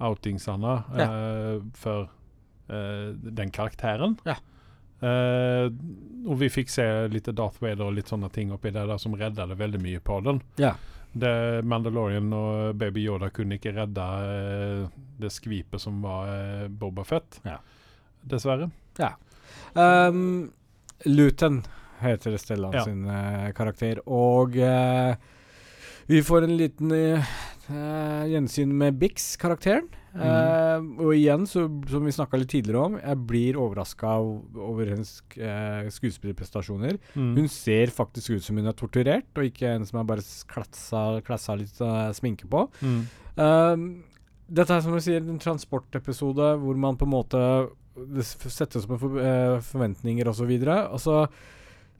[0.00, 2.08] outingsene eh, for
[2.68, 4.16] eh, den karakteren.
[4.24, 4.38] Ja.
[5.00, 9.16] Og vi fikk se litt Darth Vader og litt sånne ting oppi det der som
[9.16, 10.42] reddet veldig mye på den.
[10.60, 10.74] Ja.
[11.12, 14.08] Det Mandalorian og Baby Yoda kunne ikke redde
[15.20, 17.40] det skvipet som var Boba Fett.
[17.48, 17.58] Ja.
[18.20, 18.68] Dessverre.
[19.74, 20.50] Um,
[21.06, 21.62] Luton
[22.00, 22.84] heter Stellan Ja.
[22.84, 24.00] sin uh, karakter.
[24.08, 25.14] Og uh,
[26.10, 27.34] vi får en liten eh,
[28.32, 29.86] gjensyn med Bix-karakteren.
[30.10, 35.12] Eh, og igjen, så, som vi snakka litt tidligere om, jeg blir overraska over hennes
[35.94, 36.98] skuespillerprestasjoner.
[37.14, 37.30] Mm.
[37.38, 41.58] Hun ser faktisk ut som hun er torturert, og ikke en som er bare klassa
[41.60, 41.78] litt
[42.18, 42.66] sminke på.
[42.82, 43.00] Mm.
[43.38, 43.86] Um,
[44.50, 47.44] dette er som du sier, en transportepisode hvor man på en måte
[48.08, 50.50] Det settes opp med eh, forventninger osv.
[50.50, 51.28] Og, så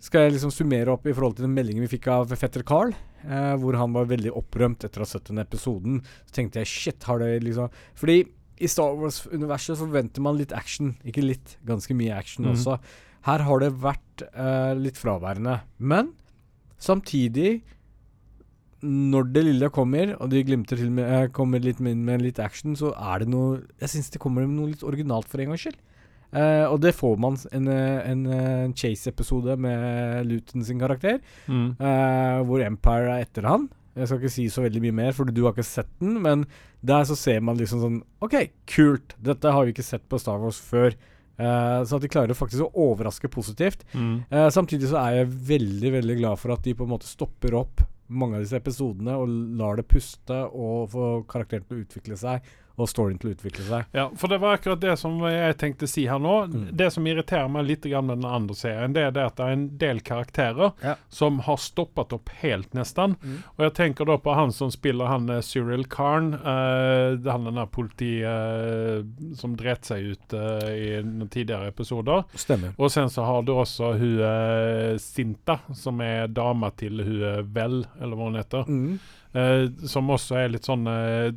[0.01, 2.94] skal jeg liksom summere opp i forhold til den meldingen vi fikk av fetter Carl,
[3.26, 6.01] eh, hvor han var veldig opprømt etter å ha sett den episoden.
[6.26, 7.68] Så tenkte jeg shit, har det liksom
[8.01, 8.22] Fordi
[8.61, 10.94] i Star Wars-universet forventer man litt action.
[11.05, 12.55] Ikke litt, ganske mye action Mhm.
[12.57, 12.78] også.
[13.24, 15.61] Her har det vært eh, litt fraværende.
[15.78, 16.14] Men
[16.78, 17.62] samtidig
[18.82, 22.38] når det lille kommer, og de glimter til med, eh, kommer litt med, med litt
[22.40, 25.61] action, så er det noe Jeg syns det kommer noe litt originalt for en gangs
[25.66, 25.76] skyld.
[26.33, 31.20] Eh, og det får man en, eh, en, eh, en Chase-episode med Luton sin karakter,
[31.49, 31.76] Mm.
[31.81, 33.68] uh, hvor Empire er etter han.
[33.97, 36.47] Jeg skal ikke si så veldig mye mer, for du har ikke sett den, men
[36.85, 39.14] der så ser man liksom sånn OK, kult!
[39.20, 40.95] Dette har vi ikke sett på Star Wars før.
[41.41, 43.83] Uh, så at de klarer faktisk å overraske positivt.
[43.95, 44.24] Mm.
[44.31, 47.55] Eh, samtidig så er jeg veldig veldig glad for at de på en måte stopper
[47.57, 52.16] opp mange av disse episodene og lar det puste og få karakteren til å utvikle
[52.18, 52.43] seg
[52.81, 53.89] og storyen til å utvikle seg.
[53.97, 56.37] Ja, for det var akkurat det som jeg tenkte si her nå.
[56.51, 56.66] Mm.
[56.76, 59.57] Det som irriterer meg litt med den andre serien, det er det at det er
[59.57, 60.95] en del karakterer Ja.
[61.09, 63.16] som har stoppet opp helt, nesten.
[63.22, 63.39] Mm.
[63.57, 66.35] Og jeg tenker da på han som spiller han eh, Cyril Karn.
[66.35, 69.05] uh, han den der politi uh,
[69.37, 72.24] som dret seg ut uh, i noen tidligere episoder.
[72.35, 72.74] Stemmer.
[72.78, 78.16] Og sen så har du også hun Sinta, som er dama til hun Vel, eller
[78.16, 78.68] hva hun heter.
[78.68, 78.99] Mm.
[79.33, 81.28] Eh, som også er litt sånn uh,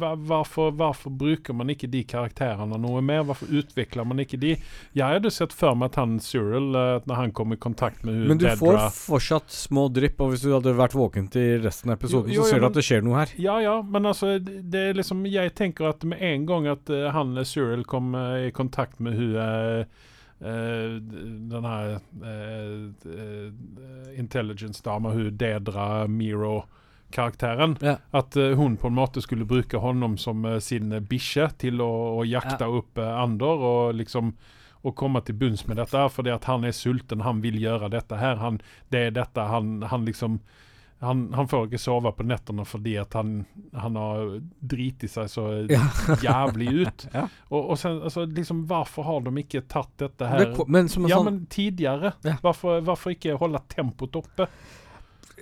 [0.00, 3.20] hvorfor, hvorfor bruker man ikke de karakterene noe mer?
[3.28, 4.54] Hvorfor utvikler man ikke de?
[4.96, 8.22] Jeg hadde sett for meg at han Cyril, uh, når han kom i kontakt med
[8.32, 11.92] Men du får Dedra fortsatt små drypp, og hvis du hadde vært våken til resten
[11.92, 13.36] av episoden, Jo, jo, så ser du at det skjer noe her.
[13.44, 17.36] Ja, ja, men altså det er liksom Jeg tenker at med en gang at han
[17.44, 19.36] Cyril kom i kontakt med hun
[20.36, 21.00] Uh,
[21.48, 26.04] den her uh, uh, intelligence-dama, hun Dedra
[27.06, 27.76] Miro-karakteren.
[27.80, 27.96] Ja.
[28.10, 31.80] At uh, hun på en måte skulle bruke honom som uh, sin eh, bikkje til
[31.80, 34.36] å, å jakte opp uh, Ander og liksom
[34.82, 38.16] å komme til bunns med dette, fordi at han er sulten, han vil gjøre dette
[38.16, 38.36] her.
[38.36, 40.40] Han, det er dette han, han liksom
[40.98, 43.42] han, han får ikke sove på nettene fordi at han,
[43.76, 44.30] han har
[44.64, 45.82] driti seg så Ja.
[46.24, 47.04] jævlig ut.
[47.12, 47.26] Ja.
[47.50, 51.04] Og, og sen, altså, liksom, hvorfor har de ikke tatt dette her Det men som
[51.10, 52.14] Ja, sånn men tidligere.
[52.24, 52.38] Ja.
[52.40, 54.48] Hvorfor, hvorfor ikke holde tempoet oppe?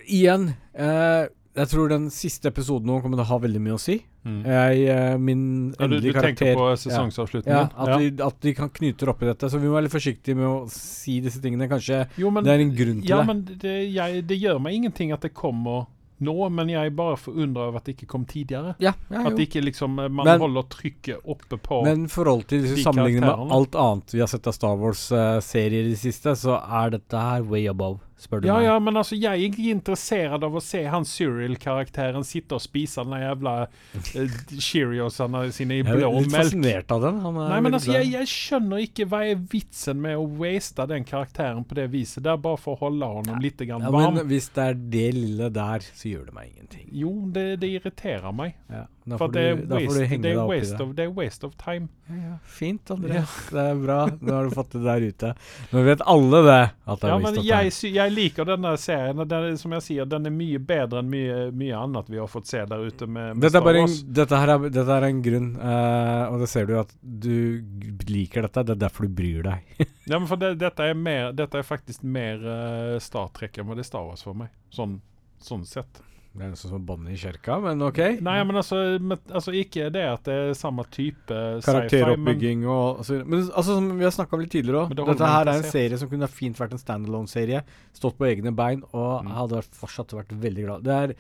[0.09, 3.81] Igjen, eh, jeg tror den siste episoden nå kommer til å ha veldig mye å
[3.81, 3.95] si.
[4.25, 5.43] Jeg, eh, min
[5.79, 9.09] Ja, du, du endelige tenker karakter på Ja, at, at, De, at de kan knyte
[9.13, 9.51] opp i dette.
[9.53, 11.69] Så vi må være litt forsiktige med å si disse tingene.
[11.71, 13.27] Kanskje Jo, men, det er en grunn til ja, det.
[13.31, 15.87] men det, jeg, det gjør meg ingenting at det kommer
[16.25, 18.75] nå, men jeg er bare forundra over at det ikke kom tidligere.
[18.83, 22.47] Ja, ja, At ikke liksom eh, man Men- holder trykket oppe på Men i forhold
[22.51, 26.35] til de sammenlignet med alt annet vi har sett av Star Wars-serier i det siste,
[26.39, 28.65] så er dette her way above, spør du Ja, meg.
[28.67, 33.05] ja, men altså jeg er ikke interessert av å se han Cyril-karakteren sitte og spise
[33.05, 36.01] den jævla uh, Cheeriosene sine i blå melk.
[36.01, 36.49] Jeg er litt melk.
[36.49, 37.21] fascinert av den.
[37.25, 41.05] Han Nei, men altså, jeg, jeg skjønner ikke hva er vitsen med å waste den
[41.09, 42.23] karakteren på det viset.
[42.25, 44.19] Det er bare for å holde honom litt grann ja, varm.
[44.21, 46.89] men hvis det er det lille der, så gjør det meg ingenting.
[46.95, 48.55] Jo, det, det irriterer meg.
[48.73, 48.87] Ja.
[49.05, 50.77] Da får det du, da får du henge deg opp i det.
[50.81, 51.89] of, det er waste of time.
[52.09, 52.37] Ja, ja.
[52.49, 53.21] Fint, André.
[53.53, 53.97] Det er bra.
[54.17, 55.33] Nå har du fått det der ute.
[55.75, 56.63] Nå vet alle det.
[56.89, 57.93] At det er Ja, waste men of jeg, time.
[57.99, 59.21] jeg liker denne serien.
[59.29, 62.49] Den, som jeg sier, den er mye bedre enn mye, mye annet vi har fått
[62.49, 66.25] se der ute med, med Dette er, en, dette, er, dette er en grunn, uh,
[66.31, 67.37] og det ser du at du
[68.09, 68.65] liker dette.
[68.71, 69.77] Det er derfor du bryr deg.
[70.05, 73.71] Ja, men for det, dette, er mer, dette er faktisk mer uh, Star Trek enn
[73.73, 74.51] det er Star Wars for meg.
[74.73, 74.99] Sånn,
[75.41, 76.03] sånn sett.
[76.35, 77.99] Det er nesten som bånd i kirka, men ok.
[78.26, 82.64] Nei, men altså, men, altså Ikke det at det er samme type sci-fi, men Karakteroppbygging
[82.66, 85.47] og altså, Men altså, som vi har snakka om litt tidligere òg, det dette her
[85.53, 87.62] er en serie som kunne fint vært en standalone-serie.
[87.95, 89.30] Stått på egne bein, og Mm.
[89.39, 90.82] hadde vært, fortsatt vært veldig glad.
[90.82, 91.14] Det er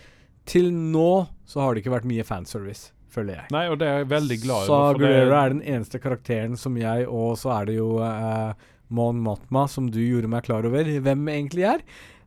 [0.44, 3.46] Til nå så har det ikke vært mye fanservice, føler jeg.
[3.54, 7.06] Nei, og det er jeg veldig glad for det- er den eneste karakteren som jeg,
[7.08, 8.52] og så er det jo eh,
[8.90, 11.80] Mon Matma, som du gjorde meg klar over hvem egentlig er.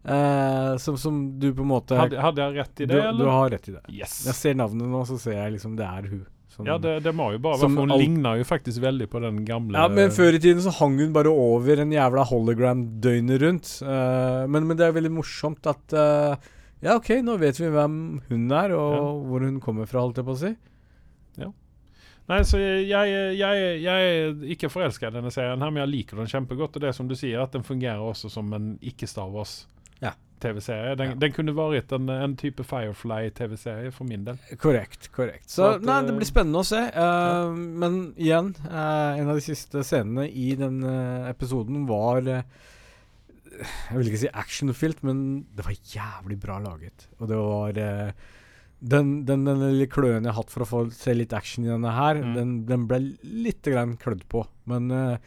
[0.07, 3.07] Eh, som, som du på en måte hadde, hadde jeg rett i du, det, du
[3.09, 3.29] eller?
[3.33, 3.83] har rett i det.
[3.91, 4.17] Yes.
[4.29, 6.21] Jeg ser navnet nå, så ser jeg liksom det er hun.
[6.53, 9.19] Som, Ja, det, det må jo bare være for hun ligner jo faktisk veldig på
[9.21, 12.85] den gamle Ja, men før i tiden så hang hun bare over en jævla hologram
[13.03, 13.73] døgnet rundt.
[13.83, 16.39] Uh, men, men det er veldig morsomt at uh,
[16.81, 17.99] Ja, OK, nå vet vi hvem
[18.29, 19.03] hun er, og Ja.
[19.27, 20.55] hvor hun kommer fra, holdt jeg på å si.
[22.27, 25.91] Nei, så jeg, jeg, jeg, jeg er ikke forelska i denne serien, her, men jeg
[25.93, 26.75] liker den kjempegodt.
[26.75, 29.29] Og det er som du sier, at den fungerer også som en ikke-Star
[30.01, 30.13] Ja.
[30.37, 30.95] Wars-TV-serie.
[30.99, 31.15] Den, Ja.
[31.15, 34.37] den kunne vært en, en type Firefly-TV-serie for min del.
[34.61, 35.09] Korrekt.
[35.11, 35.49] korrekt.
[35.49, 36.77] Så Så at, nei, det eh, blir spennende å se.
[36.93, 42.43] eh, Men igjen, uh, en av de siste scenene i den eh, episoden var eh,
[43.89, 47.07] Jeg vil ikke si actionfylt, men det var jævlig bra laget.
[47.19, 48.11] Og det var eh,
[48.79, 51.71] den, den, den lille kløen jeg har hatt for å få se litt action i
[51.73, 52.33] denne her, Mm.
[52.37, 54.45] den, den ble litt grann klødd på.
[54.69, 55.17] Men uh,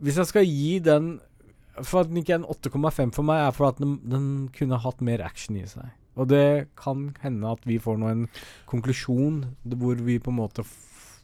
[0.00, 1.18] hvis jeg skal gi den
[1.86, 4.80] For at den ikke er en 8,5 for meg, er for at den, den kunne
[4.82, 5.90] hatt mer action i seg.
[6.18, 8.26] Og det kan hende at vi får nå en
[8.70, 9.42] konklusjon
[9.78, 10.66] hvor vi på en måte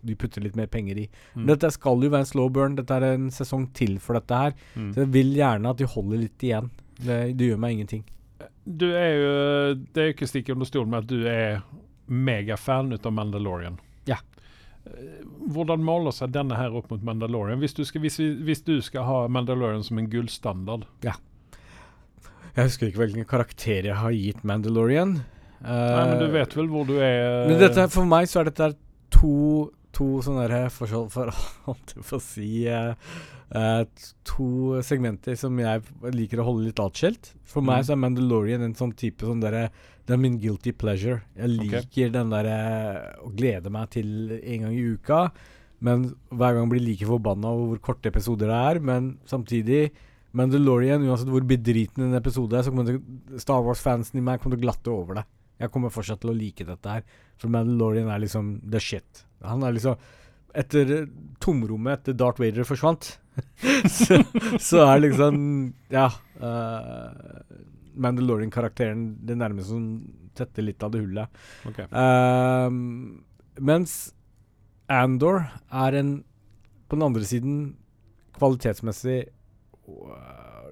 [0.05, 1.05] vi putter litt mer penger i.
[1.35, 1.47] Mm.
[1.49, 2.77] Dette skal jo være en slow burn.
[2.79, 4.57] Dette er en sesong til for dette her.
[4.77, 4.91] Mm.
[4.93, 6.69] Så jeg vil gjerne at de holder litt igjen.
[6.99, 8.05] Det, det gjør meg ingenting.
[8.65, 9.33] Du er jo
[9.75, 11.65] Det er jo ikke stikk under stolen med at du er
[12.07, 13.81] megafan ut av Mandalorian.
[14.09, 14.21] Ja.
[14.87, 15.20] Eh,
[15.55, 17.61] Hvordan måler seg denne her opp mot Mandalorian?
[17.62, 23.03] Hvis du skal, hvis, hvis du skal ha Mandalorian som en gullstandard Jeg husker ikke
[23.05, 25.18] hvilken karakter jeg har gitt Mandalorian.
[25.64, 28.74] Nei, men du vet vel hvor du er Men dette, for meg så er dette
[29.14, 31.32] to, to sånne forskjell For
[31.72, 33.14] alt du får å si eh,
[33.53, 33.85] eh,
[34.25, 37.33] To segmenter som jeg liker å holde litt atskilt.
[37.45, 37.85] For meg Mm.
[37.87, 39.71] så er Mandalorian en sånn type sånn derre
[40.07, 41.23] Det er min guilty pleasure.
[41.37, 45.33] Jeg liker liker den derre å glede meg til en gang i uka.
[45.81, 48.81] Men hver gang blir like forbanna over hvor korte episoder det er.
[48.81, 49.91] Men samtidig
[50.35, 54.65] Mandalorian, uansett hvor bedriten en episode er, så kommer Star Wars-fansen i meg kommer til
[54.65, 55.25] å glatte over det.
[55.61, 57.03] Jeg kommer fortsatt til å like dette her.
[57.39, 59.25] For Mandalorian er liksom the shit.
[59.43, 59.97] Han er liksom
[60.55, 61.09] Etter
[61.43, 63.09] tomrommet etter Darth Vader forsvant,
[63.99, 64.21] så,
[64.63, 65.39] så er liksom
[65.93, 66.09] Ja.
[66.39, 67.11] Uh,
[67.95, 69.85] Mandalorian-karakteren det nærmeste som
[70.35, 71.43] tetter litt av det hullet.
[71.71, 71.87] Okay.
[71.95, 72.67] Uh,
[73.63, 74.15] mens
[74.91, 76.17] Andor er en
[76.89, 77.55] På den andre siden
[78.35, 79.21] kvalitetsmessig
[79.89, 80.71] uh,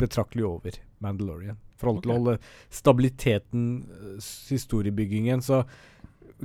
[0.00, 1.58] betraktelig over Mandalorian.
[1.80, 2.20] forhold til å okay.
[2.20, 2.34] holde
[2.76, 4.16] stabiliteten, øh,
[4.50, 5.40] historiebyggingen.
[5.40, 5.62] Så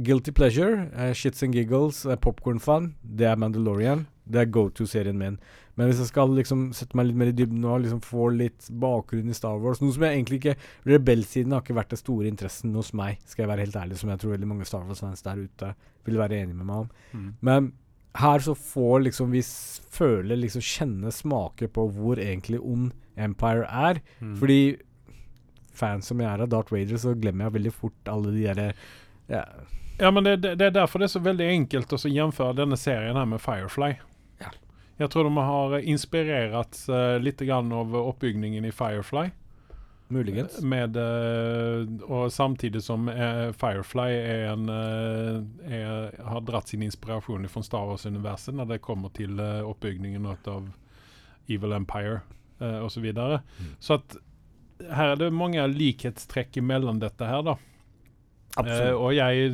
[0.04, 4.06] Guilty Pleasure, uh, Shits and Giggles, uh, Popcorn Fun, det er Mandalorian.
[4.26, 5.38] Det er go to-serien min.
[5.78, 8.68] Men hvis jeg skal liksom sette meg litt mer i dybden og liksom få litt
[8.82, 10.56] bakgrunn i Star Wars Noe som jeg egentlig ikke
[10.88, 14.10] Rebell-siden har ikke vært den store interessen hos meg, skal jeg være helt ærlig, som
[14.10, 15.74] jeg tror veldig mange Star Wars-fans der ute
[16.08, 16.90] vil være enig med meg om.
[17.12, 17.30] Mm.
[17.46, 17.70] Men
[18.16, 24.02] her så får liksom vi føle, liksom kjenne, smake på hvor egentlig ond Empire er.
[24.24, 24.36] Mm.
[24.40, 24.60] Fordi
[25.76, 28.70] fans som jeg er av Darth Vader, så glemmer jeg veldig fort alle de derre
[29.28, 29.44] ja,
[29.98, 32.78] Ja, men det, det, det er derfor det er så veldig enkelt å gjenføre denne
[32.80, 33.94] serien her med Firefly.
[34.44, 34.52] Ja.
[35.00, 39.30] Jeg tror de har inspirert uh, litt grann av oppbygningen i Firefly.
[40.08, 40.60] muligens.
[40.62, 47.48] Med, uh, og samtidig som uh, Firefly er en, uh, er, har dratt sin inspirasjon
[47.50, 50.70] fra Star Wars-universet når det kommer til oppbyggingen av
[51.48, 52.20] Evil Empire
[52.62, 53.00] uh, osv.
[53.00, 53.42] Så, videre.
[53.60, 53.72] Mm.
[53.80, 54.18] så at
[54.92, 57.56] her er det mange likhetstrekk mellom dette her, da.
[58.64, 59.50] Eh, og jeg,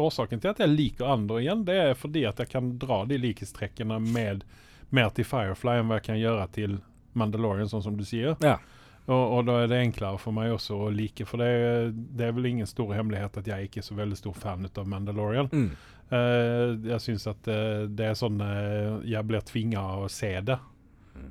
[0.00, 3.18] årsaken til at jeg liker andre igjen, det er fordi at jeg kan dra de
[3.20, 4.46] likhetstrekkene med
[4.94, 6.78] mer til Firefly enn hva jeg kan gjøre til
[7.16, 8.36] Mandalorian, sånn som du sier.
[8.44, 8.56] Ja.
[9.06, 12.32] Og, og da er det enklere for meg også å like, for det, det er
[12.34, 15.50] vel ingen stor hemmelighet at jeg ikke er så veldig stor fan av Mandalorian.
[15.52, 15.68] Mm.
[16.06, 20.58] Uh, jeg syns at uh, det er sånn uh, Jeg blir tvinga å se det,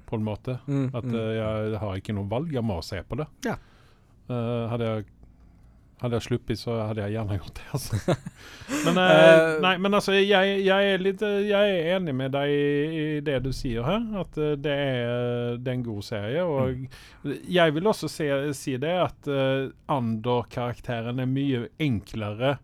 [0.08, 0.58] på en måte.
[0.66, 1.16] Mm, At mm.
[1.16, 3.28] jeg har ikke noe valg, jeg må se på det.
[3.46, 3.56] Ja.
[4.26, 5.04] Hadde jeg
[6.06, 7.68] Hadde jeg sluppet, så hadde jeg gjerne gjort det.
[7.74, 8.18] Altså.
[8.86, 12.34] Men, eh, Eh, nei, men altså, jeg, jeg, er litt, eh, jeg er enig med
[12.36, 12.66] deg i,
[13.00, 14.04] i det du sier her.
[14.22, 16.44] At eh, det, er, det er en god serie.
[16.46, 22.58] Og jeg vil også se, si det at uh, Andor-karakteren er mye enklere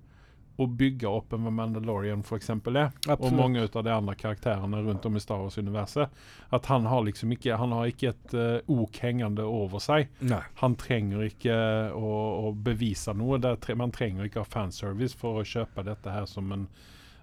[0.60, 2.50] å bygge opp enn hva Mandalorian f.eks.
[2.52, 2.92] er.
[3.16, 6.12] Og mange av de andre karakterene rundt om i Star Wars-universet.
[6.54, 10.12] At han har liksom ikke Han har ikke et uh, ok hengende over seg.
[10.20, 10.42] Nei.
[10.62, 11.56] Han trenger ikke
[11.98, 12.14] å,
[12.48, 13.40] å bevise noe.
[13.62, 16.68] Tre, man trenger ikke ha fanservice for å kjøpe dette her som en,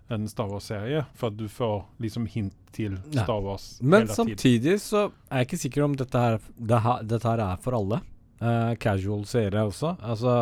[0.08, 1.04] en Star Wars-serie.
[1.14, 3.22] For at du får liksom hint til Nei.
[3.22, 4.16] Star Wars Men hele tiden.
[4.34, 7.78] samtidig så er jeg ikke sikker om dette her, det her, dette her er for
[7.78, 8.02] alle.
[8.38, 9.96] Uh, casual seere også.
[9.98, 10.34] Altså,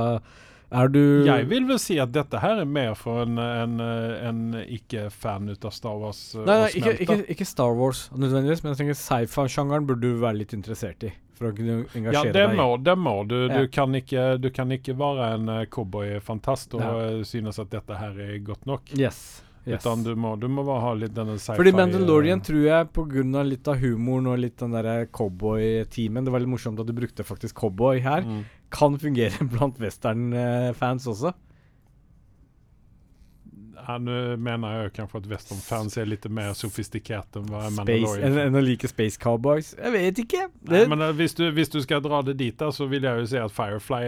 [0.73, 4.41] er du Jeg vil vel si at dette her er mer for en, en, en
[4.65, 8.75] ikke-fan ut av Star Wars eh, Nei, nei ikke, ikke, ikke Star Wars nødvendigvis, men
[8.75, 11.13] jeg tenker sci-fi-sjangeren burde du være litt interessert i.
[11.37, 12.57] For å kunne Ja, engasjere det deg.
[12.57, 13.37] må, det må du.
[13.47, 13.61] Ja.
[13.61, 16.93] Du, kan ikke, du kan ikke være en eh, cowboyfantast og Ja.
[17.11, 18.89] eh, synes at dette her er godt nok.
[18.97, 19.43] Yes.
[19.67, 19.83] yes.
[19.85, 23.43] Utan du må, du må bare ha litt denne sci-fi Fordi Mandalorian tror jeg pga.
[23.45, 27.25] litt av humoren og litt den derre cowboy-teamen Det var litt morsomt at du brukte
[27.27, 28.23] faktisk cowboy her.
[28.25, 28.45] mm.
[28.71, 31.33] Kan fungere blant western-fans også.
[33.77, 38.15] Ja, Nå mener jeg jo kanskje at westernfans er litt mer sofistikerte enn hva Space,
[38.25, 39.75] enn enn å like Space Cowboys.
[39.79, 40.47] Jeg vet ikke.
[40.73, 43.21] Nei, men eh, hvis, du, hvis du skal dra det dit, da, så vil jeg
[43.23, 44.01] jo si at Firefly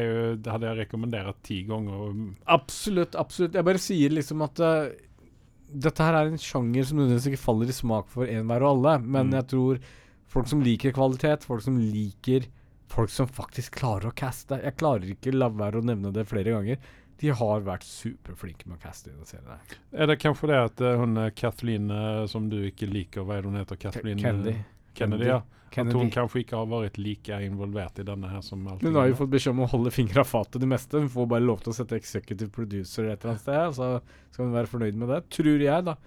[0.42, 2.16] det hadde jeg rekommendert ti ganger.
[2.50, 3.54] absolutt, absolutt.
[3.60, 4.88] Jeg bare sier liksom at uh,
[5.86, 8.96] dette her er en sjanger som nødvendigvis ikke faller i smak for enhver og alle,
[9.04, 9.34] men Mm.
[9.38, 9.82] jeg tror
[10.32, 12.48] folk som liker kvalitet, folk som liker
[12.88, 16.56] Folk som faktisk klarer å caste Jeg klarer ikke la være å nevne det flere
[16.56, 16.80] ganger.
[17.18, 19.50] De har vært superflinke med å caste i denne serien.
[19.50, 19.78] her.
[19.92, 23.40] Er det kanskje det at eh, hun eh, Kathleen, eh, som du ikke liker, hva
[23.40, 23.80] er hun heter?
[23.80, 24.54] Kathleen Kennedy.
[24.94, 25.40] Kennedy, ja.
[25.68, 28.88] At hun kanskje ikke har vært like involvert i denne her som alltid.
[28.88, 31.02] Hun har jo fått beskjed om å holde fingra av fatet det meste.
[31.02, 33.90] Hun får bare lov til å sette executive producer et eller annet sted, så
[34.32, 35.20] skal hun være fornøyd med det.
[35.36, 35.98] Tror jeg, da.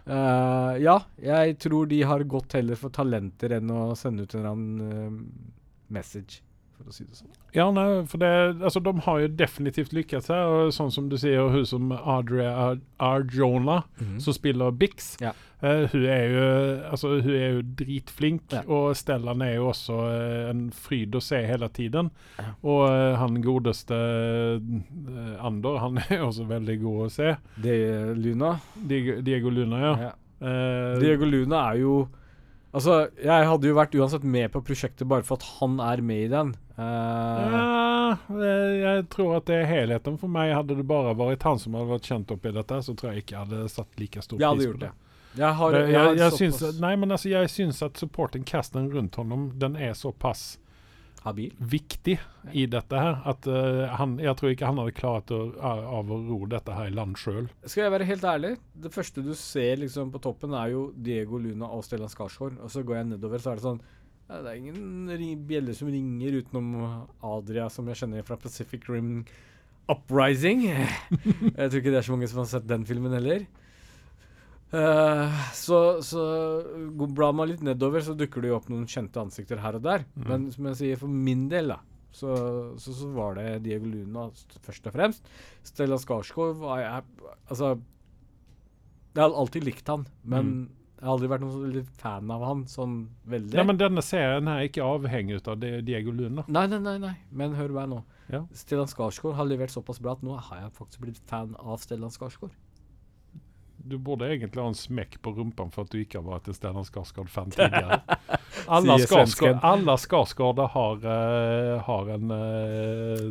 [0.00, 4.40] Uh, ja, jeg tror de har gått heller for talenter enn å sende ut en
[4.40, 5.58] eller annen
[5.90, 6.40] message,
[6.78, 7.28] for å si det sånn.
[7.52, 8.30] Ja, nei, for det,
[8.62, 10.46] altså, de har jo definitivt lykkes her.
[10.48, 13.82] Og sånn som du sier, hun som Audrey mm Arjona,
[14.20, 15.32] som spiller Bix, Ja.
[15.64, 16.44] uh, hun, er jo,
[16.92, 18.46] altså, hun er jo dritflink.
[18.52, 18.62] Ja.
[18.68, 22.10] Og Stellan er jo også uh, en fryd å se hele tiden.
[22.38, 22.52] Ja.
[22.62, 23.98] Og uh, han godeste
[25.40, 27.34] Andor, han er også veldig god å se.
[27.60, 28.54] Det er Luna.
[28.76, 29.94] Diego, Diego Luna, ja.
[30.08, 30.12] Ja.
[30.40, 31.94] Eh, Diego Luna er jo
[32.70, 36.26] Altså, jeg hadde jo vært uansett med på prosjektet bare for at han er med
[36.28, 36.52] i den.
[36.78, 37.90] Uh,
[38.30, 40.54] Ja, jeg tror at det er helheten for meg.
[40.54, 43.24] Hadde det bare vært han som hadde vært kjent opp i dette, så tror jeg
[43.24, 44.90] ikke jeg hadde satt like stor jeg pris på det.
[44.90, 45.06] det.
[45.38, 49.14] Jeg har, jeg jeg, jeg, syns, nei, men altså, jeg syns at supporting casten rundt
[49.14, 50.58] honom Den er såpass
[51.24, 51.52] habil.
[51.58, 52.16] viktig
[52.56, 56.18] i dette her at uh, han, jeg tror ikke han hadde klart å, av å
[56.26, 57.50] ro dette her i land sjøl.
[57.66, 58.54] Skal jeg være helt ærlig?
[58.72, 62.58] Det første du ser liksom på toppen, er jo Diego Luna og Stellan Skarsgård.
[62.64, 63.82] Og så går jeg nedover, så er det sånn
[64.30, 66.74] ja, Det er ingen bjeller som ringer utenom
[67.26, 69.24] Adria, som jeg kjenner fra Pacific Rim
[69.90, 70.68] Uprising.
[70.70, 73.44] jeg tror ikke det er så mange som har sett den filmen heller.
[74.70, 76.24] Eh, så så
[76.94, 80.04] blar man litt nedover, så dukker det jo opp noen kjente ansikter her og der.
[80.14, 80.26] Mm.
[80.28, 81.80] Men som jeg sier, for min del, da,
[82.14, 82.34] så,
[82.78, 84.28] så, så var det Diego Luna
[84.66, 85.32] først og fremst.
[85.66, 87.74] Stellan Skarsgård var jeg Altså
[89.14, 90.52] Jeg har alltid likt han, men
[91.00, 92.96] jeg har aldri vært noen fan av han sånn
[93.30, 93.56] veldig.
[93.56, 96.44] Nei, men denne serien her er ikke avhengig av Diego Luna.
[96.46, 97.14] Nei, nei, nei, nei.
[97.32, 98.02] Men hør meg nå.
[98.30, 98.44] Ja.
[98.54, 102.12] Stellan Skarsgård har levert såpass bra at nå har jeg faktisk blitt fan av Stellan
[102.14, 102.52] Skarsgård.
[103.84, 106.56] Du borde egentlig ha en smekk på rumpen for at du ikke har vært en
[106.56, 108.00] Stellan Skarsgård-fan tidligere.
[108.76, 109.62] Alle Skarsgård.
[110.04, 113.24] Skarsgårder har, uh, har en uh,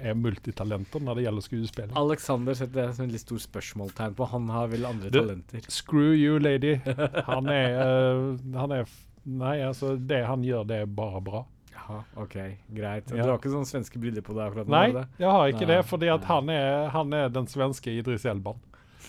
[0.00, 1.94] er multitalenter når det gjelder skuespilling.
[2.00, 4.28] Alexander setter jeg som et litt stort spørsmålstegn på.
[4.32, 5.70] Han har vel andre The, talenter.
[5.72, 6.78] Screw you, lady.
[7.32, 8.86] Han er, uh, han er
[9.22, 11.44] Nei, altså, det han gjør, det er bare bra.
[11.72, 12.34] Jaha, OK,
[12.74, 13.10] greit.
[13.10, 13.22] Ja.
[13.22, 14.74] Du har ikke sånne svenske briller på deg akkurat nå?
[14.74, 15.04] Nei, det?
[15.22, 18.58] jeg har ikke Nei, det, fordi at han er, han er den svenske Idris Elban.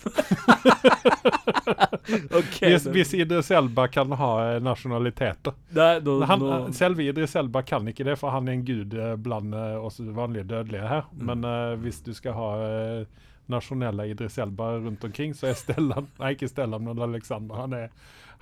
[2.30, 5.52] Ok, Hvis, hvis Idris Elba kan ha nasjonaliteter.
[5.74, 8.94] Nei, nå, Han, nå, Selve Idris Elba kan ikke det, for han er en gud
[8.98, 11.06] eh, blant eh, oss vanlige dødelige her.
[11.12, 11.24] Mm.
[11.30, 13.22] Men uh, hvis du skal ha uh,
[13.52, 17.54] nasjonelle Idris Elba rundt omkring, så er Stellan Nei, ikke Stellan, men Alexander.
[17.64, 17.86] Han er,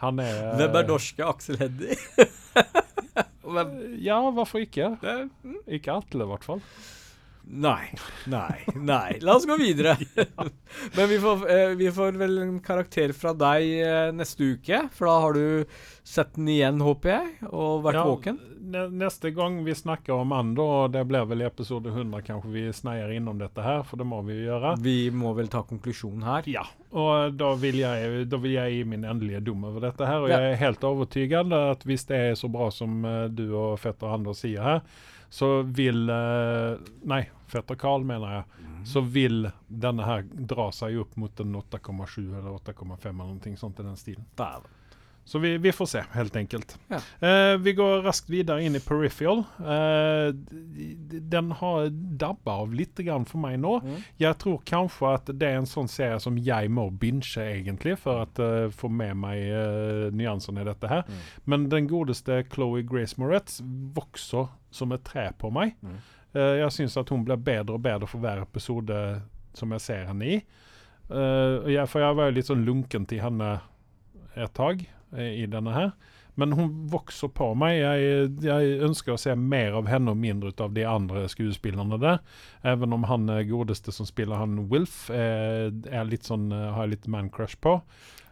[0.03, 1.99] han er uh, Hvem er norske Aksel Hennie?
[4.01, 4.95] Ja, hvorfor ikke?
[5.45, 5.57] mm.
[5.77, 6.63] Ikke Atle, i hvert fall.
[7.45, 7.91] Nei,
[8.31, 9.19] nei, nei.
[9.21, 9.97] La oss gå videre.
[10.97, 15.11] Men vi får, eh, vi får vel en karakter fra deg eh, neste uke, for
[15.11, 15.75] da har du
[16.07, 18.39] sett den igjen, håper jeg, og vært Ja, våken.
[18.95, 22.65] Neste gang vi snakker om andre, og det blir vel i episode 100 kanskje vi
[22.73, 24.77] sneier innom dette her, for det må vi jo gjøre.
[24.87, 26.49] Vi må vel ta konklusjonen her.
[26.49, 26.65] Ja,
[26.95, 30.23] og da vil, jeg, da vil jeg gi min endelige dom over dette her.
[30.25, 30.39] Og Ja.
[30.39, 34.15] jeg er helt overbevist at hvis det er så bra som eh, du og fetter
[34.15, 34.87] Anders sier her,
[35.33, 36.79] så vil nej,
[37.09, 38.69] Nei, fetter Karl mener jeg.
[38.85, 43.81] Så vil denne her dra seg opp mot en 8,7 eller 8,5 eller noe sånt
[43.81, 44.27] i den stilen.
[44.37, 44.69] Dæven.
[45.25, 46.75] Så vi, vi får se, helt enkelt.
[46.91, 46.99] Ja.
[47.29, 49.45] Eh, vi går raskt videre inn i Peripheral.
[49.61, 50.33] Eh,
[51.35, 53.77] den har dabba av litt grann for meg nå.
[53.85, 54.01] Mm.
[54.19, 58.27] Jeg tror kanskje at det er en sånn serie som jeg må binge, egentlig, for
[58.27, 61.07] å få med meg uh, nyansene i dette her.
[61.07, 61.23] Mm.
[61.53, 63.61] Men den godeste Chloé Grace Moretz
[63.95, 65.77] vokser som et tre på meg.
[65.87, 66.01] Mm.
[66.33, 68.99] Eh, jeg syns at hun blir bedre og bedre for hver episode
[69.57, 70.41] som jeg ser henne i.
[71.13, 73.49] Uh, jeg, for jeg var jo litt sånn lunken til henne
[74.33, 75.93] et tag eh, i denne her.
[76.35, 77.77] Men hun vokser på meg.
[77.77, 81.99] Jeg, jeg ønsker å se mer av henne og mindre ut av de andre skuespillerne
[82.01, 82.23] der.
[82.73, 86.89] Even om han eh, godeste som spiller han Wilf, er, er litt sånn, eh, har
[86.89, 87.77] jeg litt man-crush på.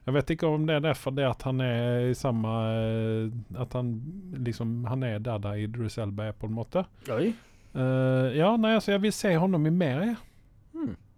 [0.06, 3.74] Jeg vet ikke om det er derfor det at han er i samme eh, At
[3.76, 3.90] han
[4.32, 6.86] liksom Han er der der Idris Elba er, på en måte.
[7.12, 7.34] Oi.
[7.70, 10.00] Uh, ja, nei, altså jeg vil se honom i mer.
[10.08, 10.16] jeg.
[10.16, 10.29] Hmm.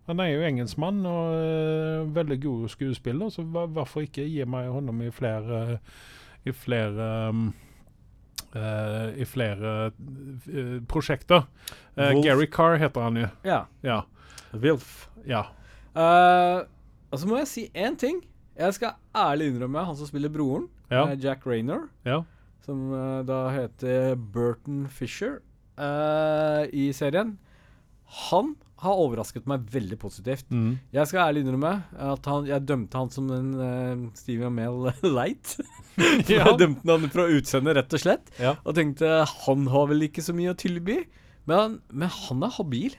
[0.09, 4.69] Han er jo engelskmann og uh, veldig god skuespiller, så hva- hvorfor ikke gi meg
[4.75, 5.79] honom i flere
[6.45, 7.45] I flere um,
[8.57, 11.45] uh, I flere uh, prosjekter.
[11.97, 13.29] Gary Carr heter han jo.
[13.47, 13.61] Ja.
[13.87, 14.01] Ja.
[14.53, 15.09] Wilf.
[15.27, 15.45] ja.
[15.95, 16.65] Uh,
[17.13, 18.23] og så må jeg si én ting.
[18.59, 21.07] Jeg skal ærlig innrømme han som spiller broren, Ja.
[21.15, 22.19] Jack Raynor, ja.
[22.65, 22.91] som
[23.27, 25.39] da heter Burton Fisher
[26.73, 27.39] i serien.
[28.31, 30.49] Han har overrasket meg veldig positivt.
[30.51, 30.73] Mm.
[30.95, 31.73] Jeg skal ærlig innrømme
[32.13, 35.57] at han, jeg dømte han som en uh, Stevie Amell light.
[36.25, 36.47] Ja.
[36.47, 38.31] Jeg dømte han fra utseendet, rett og slett.
[38.41, 38.55] Ja.
[38.65, 41.03] Og tenkte han har vel ikke så mye å tilby.
[41.45, 42.95] Men han, men han er habil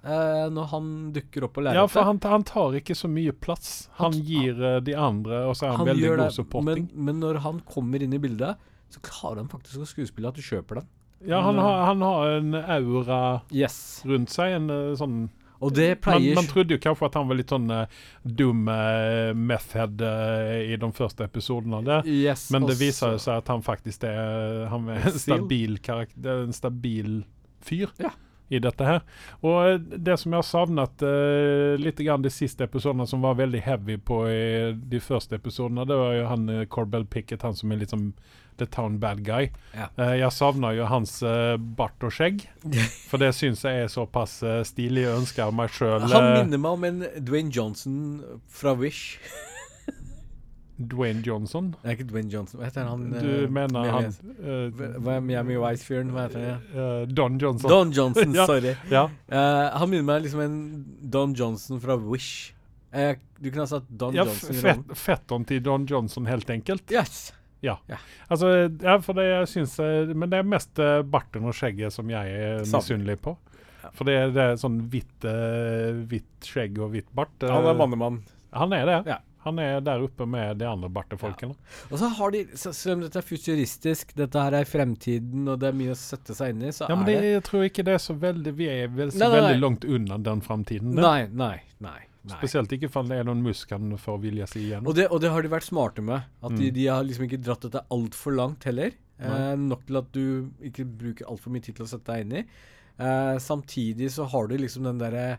[0.00, 3.90] Uh, når han dukker opp på ja, for han, han tar ikke så mye plass.
[3.98, 6.86] Han Han- gir uh, de andre, og så er han, veldig god supporting.
[6.94, 8.56] Men, men når han kommer inn i bildet,
[8.88, 10.88] så klarer han faktisk å skuespille at du kjøper den.
[11.26, 13.20] Ja, han har, han har en aura
[13.52, 14.02] Yes.
[14.08, 15.18] rundt seg, en eh, sånn
[15.60, 17.82] Og det Man, pleier man trodde jo kanskje at han var litt sånn uh,
[18.24, 22.06] dum uh, method uh, i de første episodene der.
[22.08, 26.46] yes, Men det viser jo seg at han faktisk er, han er en stabil karakter,
[26.46, 27.20] en stabil
[27.60, 28.14] fyr Ja.
[28.50, 29.00] I dette her.
[29.46, 33.38] Og eh, det som jeg har savnet eh, litt grann de siste episodene, som var
[33.38, 34.44] veldig heavy på i
[34.74, 38.10] de første episodene, det var jo han uh, Corbell Pickett, han som er litt som
[38.60, 39.48] the town bad guy.
[39.72, 39.88] Ja.
[39.96, 42.44] Eh, jeg savner jo hans eh, bart og skjegg,
[43.10, 45.06] for det syns jeg er såpass stilig.
[45.06, 48.20] Jeg ønsker meg sjøl Han minner meg om en Dwayne Johnson
[48.50, 49.16] fra Wish.
[50.88, 51.72] Dwayne Johnson.
[51.82, 52.60] Det er ikke Dwayne Johnson.
[52.60, 53.02] Hva heter han?
[53.12, 56.12] Du eh, mener han eh, Hva er Miami Vice-fyren?
[56.14, 56.62] Hva heter han?
[56.72, 57.68] Uh, Don Johnson.
[57.70, 58.72] Don Johnson, sorry.
[58.90, 59.02] Ja.
[59.28, 60.56] uh, han minner meg liksom en
[61.12, 62.54] Don Johnson fra Wish.
[62.94, 64.96] Uh, du kunne ha sagt Don ja, Johnson i fett, rollen.
[65.04, 66.88] fetteren til Don Johnson, helt enkelt.
[66.90, 67.30] Yes.
[67.60, 69.74] Altså, ja, for det jeg syns
[70.16, 70.78] Men det er mest
[71.12, 73.34] barten og skjegget som jeg er misunnelig på.
[73.92, 75.26] For det, er- det er sånn hvitt
[76.46, 77.36] skjegg og hvitt bart.
[77.44, 78.22] Han er mannemann.
[78.56, 78.96] Han er det.
[79.12, 79.18] Ja.
[79.44, 81.54] Han er der oppe med de andre bartefolkene.
[81.90, 85.70] Og så har de, selv om dette er futuristisk, dette her er fremtiden, og det
[85.70, 87.84] er mye å sette seg inn i, så Ja, men det, det jeg tror ikke
[87.88, 89.60] det er så veldig Vi er vel så Nei, veldig nei.
[89.64, 90.92] langt unna den fremtiden.
[90.94, 91.00] Det.
[91.06, 91.98] Nei, nei, nei.
[92.28, 92.36] nei.
[92.36, 94.90] Spesielt ikke om det er noen muskler for får vilje seg igjennom.
[94.92, 96.26] Og det, og det har de vært smarte med.
[96.44, 96.74] At de, Mm.
[96.76, 98.92] de har liksom ikke dratt dette altfor langt heller.
[99.20, 102.36] Eh, nok til at du ikke bruker altfor mye tid til å sette deg inn
[102.42, 102.44] i.
[103.00, 105.38] Eh, samtidig så har du liksom den derre eh,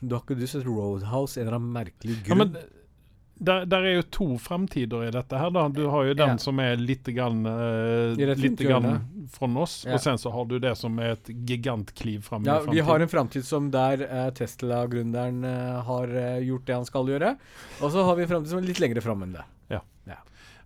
[0.00, 2.56] Du har ikke du sett Roadhouse en eller annen merkelig Ja, men
[3.38, 5.50] der, der er jo to framtider i dette her.
[5.54, 5.68] da.
[5.70, 6.36] Du har jo den Ja.
[6.42, 9.94] som er litt grann, uh, litt grann Från fra oss, Ja.
[9.94, 12.98] og sen så har du det som er et gigantkliv fram ja, i vi har
[12.98, 16.08] en framtid som der uh, Tesla-gründeren uh, har
[16.42, 17.36] gjort det han skal gjøre.
[17.80, 19.44] Og så har vi en framtid som er litt lengre fram enn det.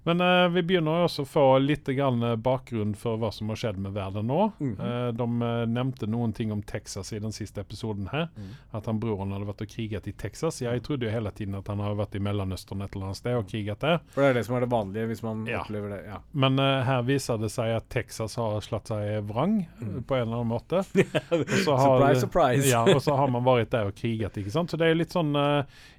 [0.04, 3.56] Men eh, vi begynner også å få litt grann eh, bakgrunn for hva som har
[3.60, 4.52] skjedd med verden nå.
[4.58, 4.72] Mhm.
[4.80, 8.28] Eh, de eh, nevnte noen ting om Texas i den siste episoden her.
[8.36, 8.48] Mm.
[8.74, 10.58] At han broren hadde vært og kriget i Texas.
[10.64, 13.36] Jeg trodde jo hele tiden at han hadde vært i Mellomøsten et eller annet sted
[13.38, 14.00] og kriget der.
[14.14, 15.60] For det er det som er det vanlige hvis man Ja.
[15.62, 16.00] opplever det.
[16.08, 16.18] Ja.
[16.34, 20.02] Men eh, her viser det seg at Texas har slått seg vrang Mhm.
[20.08, 20.82] på en eller annen måte.
[21.30, 22.68] Har- surprise, surprise.
[22.70, 24.70] Ja, og så har man vært der og kriget, ikke sant.
[24.70, 25.32] Så det er jo litt sånn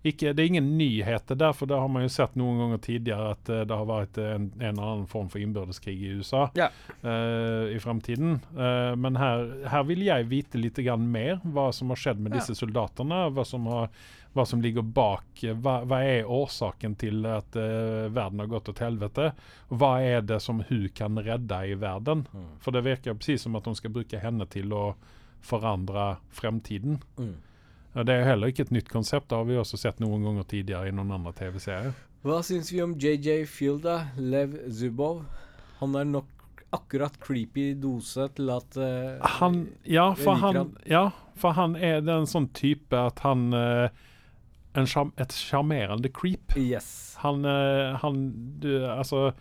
[0.04, 3.32] ikke, Det er ingen nyheter der, for det har man jo sett noen ganger tidligere
[3.32, 6.70] at det har vært en, en eller annen form for innbørdeskrig i USA Ja.
[7.04, 8.40] uh, i framtiden.
[8.56, 12.40] Uh, men her, her vil jeg vite litt mer hva som har skjedd med Ja.
[12.40, 13.30] disse soldatene.
[13.34, 13.90] Hva som, har,
[14.34, 15.26] hva som ligger bak.
[15.42, 19.32] Hva, hva er årsaken til at uh, verden har gått til helvete?
[19.70, 22.28] Hva er det som hun kan redde i verden?
[22.34, 22.52] Mm.
[22.60, 24.96] For det virker precis som at hun skal bruke henne til å
[25.44, 27.02] forandre fremtiden.
[27.20, 27.36] Mm.
[27.94, 29.28] Det er heller ikke et nytt konsept.
[29.30, 31.94] Det har vi også sett noen ganger tidligere i noen andre TV-serier.
[32.24, 34.06] Hva syns vi om JJ Field, da?
[34.16, 35.26] Lev Zubov?
[35.82, 40.72] Han er nok akkurat creepy dose til at uh, Han, ja, for han, han.
[40.88, 43.92] ja, for han er den sånn type at han uh,
[44.80, 46.56] en charm, Et sjarmerende creep.
[46.56, 47.18] Yes.
[47.26, 48.24] Han, uh, han
[48.64, 49.34] du, Altså,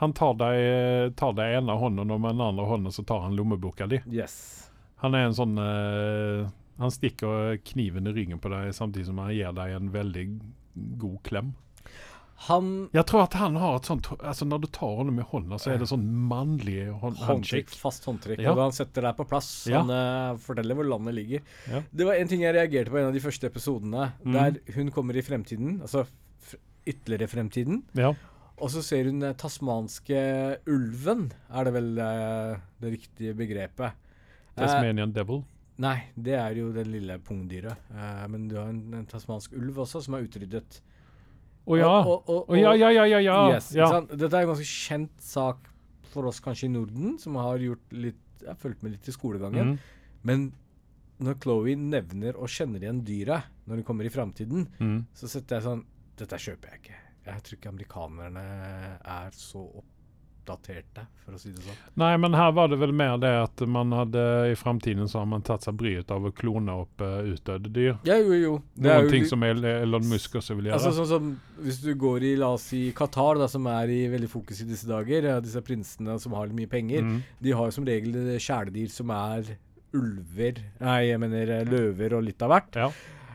[0.00, 3.36] han tar deg, tar deg ene hånden, og med den andre hånden så tar han
[3.36, 4.00] lommeboka di.
[4.08, 4.70] Yes.
[5.04, 6.48] Han er en sånn uh,
[6.80, 10.30] Han stikker kniven i ryggen på deg samtidig som han gir deg en veldig
[11.04, 11.52] god klem.
[12.48, 15.58] Han Jeg tror at han har et sånt Altså Når du tar henne med hånda,
[15.60, 18.40] så er det sånn mannlig hånd, Håndtrykk, fast håndtrykk.
[18.40, 18.54] Ja.
[18.54, 19.50] Og han setter deg på plass.
[19.68, 19.82] Ja.
[19.82, 21.44] Han eh, forteller hvor landet ligger.
[21.68, 21.82] Ja.
[21.92, 24.32] Det var en ting jeg reagerte på i en av de første episodene, Mm.
[24.32, 26.06] der hun kommer i fremtiden, altså
[26.88, 28.14] ytterligere fremtiden, Ja.
[28.56, 30.20] og så ser hun den tasmanske
[30.66, 33.92] ulven, er det vel uh, det riktige begrepet.
[34.56, 35.44] Tasmanian Tasmanian Devil.
[35.80, 37.76] nei, det er jo det lille pungdyret.
[37.92, 40.80] Uh, men du har en, en tasmansk ulv også, som er utryddet.
[41.70, 41.90] Å ja.
[42.02, 43.20] Å ja, ja, ja, ja.
[43.24, 43.38] ja.
[43.54, 43.88] Yes, ja.
[44.10, 45.68] Dette er en ganske kjent sak
[46.10, 49.12] for oss kanskje i Norden, som har gjort litt Jeg har fulgt med litt i
[49.12, 49.74] skolegangen.
[49.74, 49.78] Mm.
[50.24, 50.44] Men
[51.20, 55.04] når Chloé nevner og kjenner igjen dyra når hun kommer i framtiden, Mm.
[55.14, 55.84] så setter jeg sånn
[56.16, 56.96] Dette kjøper jeg ikke.
[57.26, 58.44] Jeg tror ikke amerikanerne
[59.04, 59.62] er så
[60.54, 61.78] oppdaterte, for å si det sånn.
[62.00, 65.28] Nei, men her var det vel mer det at man hadde i framtiden så har
[65.30, 67.94] man tatt seg bryet av å klone opp uh, utdødde dyr.
[68.08, 68.56] Ja, jo, jo.
[68.74, 70.80] Det er Noen jo ting som Elon Musk også vil gjøre.
[70.80, 71.30] Altså sånn som
[71.60, 74.68] Hvis du går i, la oss si, Qatar, da, som er i veldig fokus i
[74.68, 77.18] disse dager, ja, disse prinsene som har litt mye penger, mm.
[77.40, 79.54] de har jo som regel kjæledyr som er
[79.96, 82.78] ulver Nei, jeg mener løver og litt av hvert.
[82.78, 82.90] Ja.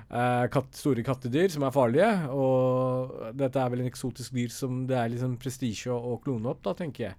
[0.10, 2.10] Eh, katt, store kattedyr som er farlige.
[2.34, 6.52] Og dette er vel en eksotisk dyr som det er liksom prestisje å, å klone
[6.52, 7.18] opp, da, tenker jeg.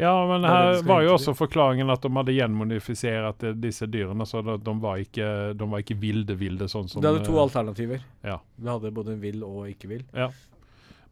[0.00, 4.26] ja, men er her var jo også forklaringen at de hadde gjenmodifisert eh, disse dyrene,
[4.26, 7.36] så de, de, var ikke, de var ikke ville ville, sånn som det hadde to
[7.36, 8.02] eh, alternativer.
[8.24, 8.40] ja.
[8.56, 10.08] Det hadde både en vill og ikke vill.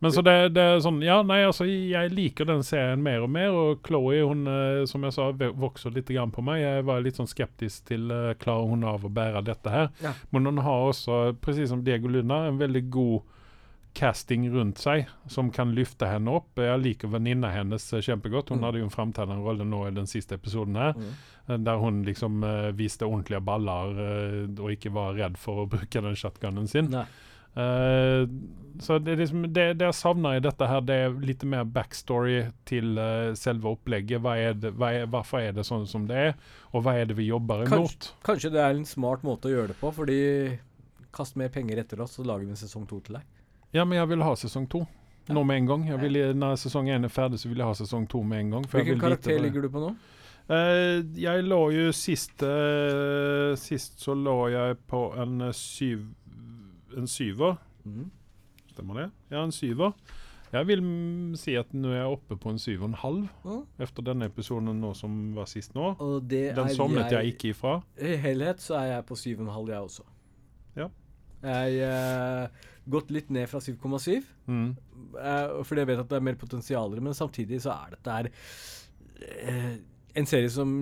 [0.02, 3.30] Men så det, det er sånn Ja, nei, altså, jeg liker den serien mer og
[3.30, 6.60] mer, og Chloé, hun, eh, som jeg sa, vokser litt grann på meg.
[6.64, 9.92] Jeg var litt sånn skeptisk til uh, klarer hun av å bære dette her.
[10.02, 10.12] Ja.
[10.34, 13.20] Men hun har også, precis som Diego Luna, en veldig god
[13.94, 16.56] casting rundt seg som kan løfte henne opp.
[16.56, 18.48] Jeg liker venninna hennes eh, kjempegodt.
[18.48, 18.64] Hun Mm.
[18.64, 21.64] hadde jo en framtredende rolle nå i den siste episoden her, Mm.
[21.64, 26.00] der hun liksom uh, viste ordentlige baller uh, og ikke var redd for å bruke
[26.02, 26.88] den shotgunnen sin.
[26.90, 27.04] Nei.
[27.54, 28.24] Eh,
[28.80, 32.38] så det, liksom, det, det jeg savner i dette, her, det er litt mer backstory
[32.68, 34.22] til uh, selve opplegget.
[34.24, 36.32] Hva er det, hva er, hvorfor er det sånn som det er,
[36.72, 38.08] og hva er det vi jobber Kanskje- imot?
[38.26, 40.18] Kanskje det er en smart måte å gjøre det på, fordi
[41.12, 43.28] kast mer penger etter oss, så lager vi en sesong to til deg.
[43.76, 44.82] Ja, men jeg vil ha sesong to.
[45.30, 45.84] Nå med en gang.
[46.00, 48.66] Vil, når sesong én er ferdig, så vil jeg ha sesong to med en gang.
[48.72, 49.92] Hvilken vil karakter ligger du på nå?
[50.50, 56.08] Uh, jeg lå jo sist uh, Sist så lå jeg på en syv
[56.98, 57.56] En syver.
[57.84, 58.10] Mm.
[58.72, 59.08] Stemmer det?
[59.32, 59.92] Ja, en syver.
[60.52, 60.82] Jeg vil
[61.40, 63.60] si at nå er jeg oppe på en syv og en halv mm.
[63.86, 65.94] efter denne episoden nå som var sist nå.
[65.96, 67.78] Og det Den er sovnet jeg ikke ifra.
[67.96, 70.04] I helhet så er jeg på 7,5 jeg også.
[70.76, 70.90] Ja.
[71.42, 74.74] Jeg eh, gått litt ned fra 7,7, Mm.
[75.14, 78.28] uh, fordi jeg vet at det er mer potensialer, men samtidig så er dette her
[79.48, 79.74] uh,
[80.18, 80.74] en serie som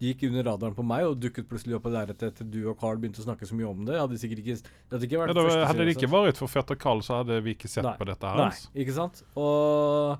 [0.00, 2.98] gikk under radaren på meg, og dukket plutselig opp på lerretet etter du og Carl
[3.00, 3.96] begynte å snakke så mye om det.
[4.00, 6.76] Hadde sikkert ikke Det hadde ikke vært Ja, da, hadde det ikke vært for fetter
[6.76, 7.96] Carl, så hadde vi ikke sett Nei.
[7.96, 8.36] på dette her.
[8.42, 8.70] Nei, altså.
[8.74, 9.22] ikke sant?
[9.36, 10.18] Og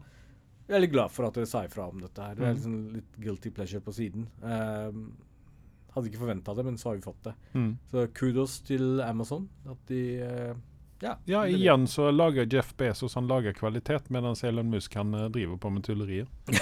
[0.66, 2.34] jeg er litt glad for at dere sa ifra om dette her.
[2.34, 2.56] Det er Mm.
[2.56, 4.26] liksom litt guilty pleasure på siden.
[4.42, 5.12] Um,
[5.94, 7.34] hadde ikke forventa det, men så har vi fått det.
[7.54, 7.68] Mm.
[7.92, 9.48] Så kudos til Amazon.
[9.68, 10.54] At de uh,
[11.02, 11.14] Ja.
[11.26, 15.56] Ja, igjen så lager Jeff Bezos han lager kvalitet, mens Elon Musk han eh, driver
[15.60, 16.26] på med tullerier.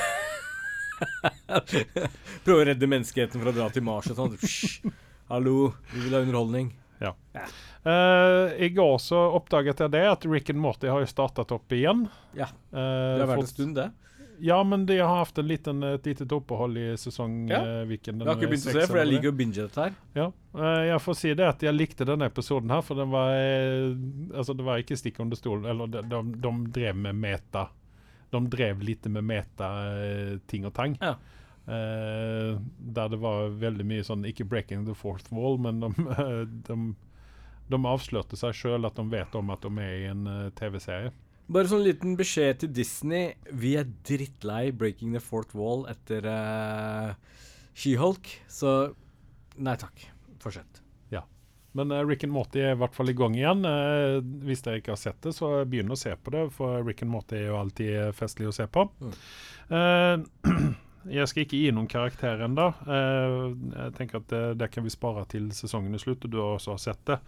[2.45, 4.93] Prøve å redde menneskeheten fra å dra til Mars og sånn.
[5.31, 6.73] Hallo, vi vil ha underholdning.
[7.85, 11.73] Eh, I går så oppdaget jeg det, at Rick and Morty har jo startet opp
[11.77, 12.07] igjen.
[12.39, 12.81] Ja, Eh,
[13.19, 13.91] Det har vært en stund, det.
[14.41, 17.53] Ja, men de har hatt en liten, et litet opphold i sesongviken.
[18.19, 18.25] Ja.
[18.25, 19.93] Jeg har ikke begynt å se, for jeg liker å binge dette her.
[20.17, 20.27] Ja,
[20.59, 23.31] eh, jeg får si det at jeg likte denne episoden her, for den var
[24.41, 25.67] Altså, det var ikke stikk under stolen.
[25.71, 27.69] eller de, de, de drev med meta.
[28.35, 30.99] De drev litt med meta-ting og tang.
[31.01, 31.17] Ja.
[31.65, 35.89] Uh, der det var veldig mye sånn Ikke 'breaking the fourth wall', men de,
[36.69, 36.77] de,
[37.73, 41.15] de avslørte seg sjøl at de vet om at de er i en uh, TV-serie.
[41.49, 43.33] Bare sånn liten beskjed til Disney.
[43.53, 47.13] Vi er drittlei Breaking the Fourth Wall etter uh,
[47.73, 48.95] She-Hulk, så
[49.57, 50.09] nei takk.
[50.45, 50.84] Fortsett.
[51.75, 53.67] Men eh, Rick and Morty er i hvert fall i gang igjen.
[53.67, 57.03] Eh, hvis dere ikke har sett det, så begynn å se på det, for Rick
[57.03, 58.87] and Morty er jo alltid festlig å se på.
[59.03, 59.15] Mm.
[59.79, 60.53] Eh,
[61.19, 62.69] jeg skal ikke gi noen karakter ennå.
[62.87, 66.55] Jeg tenker at det, det kan vi spare til sesongen er slutt, og du har
[66.55, 67.19] også sett det.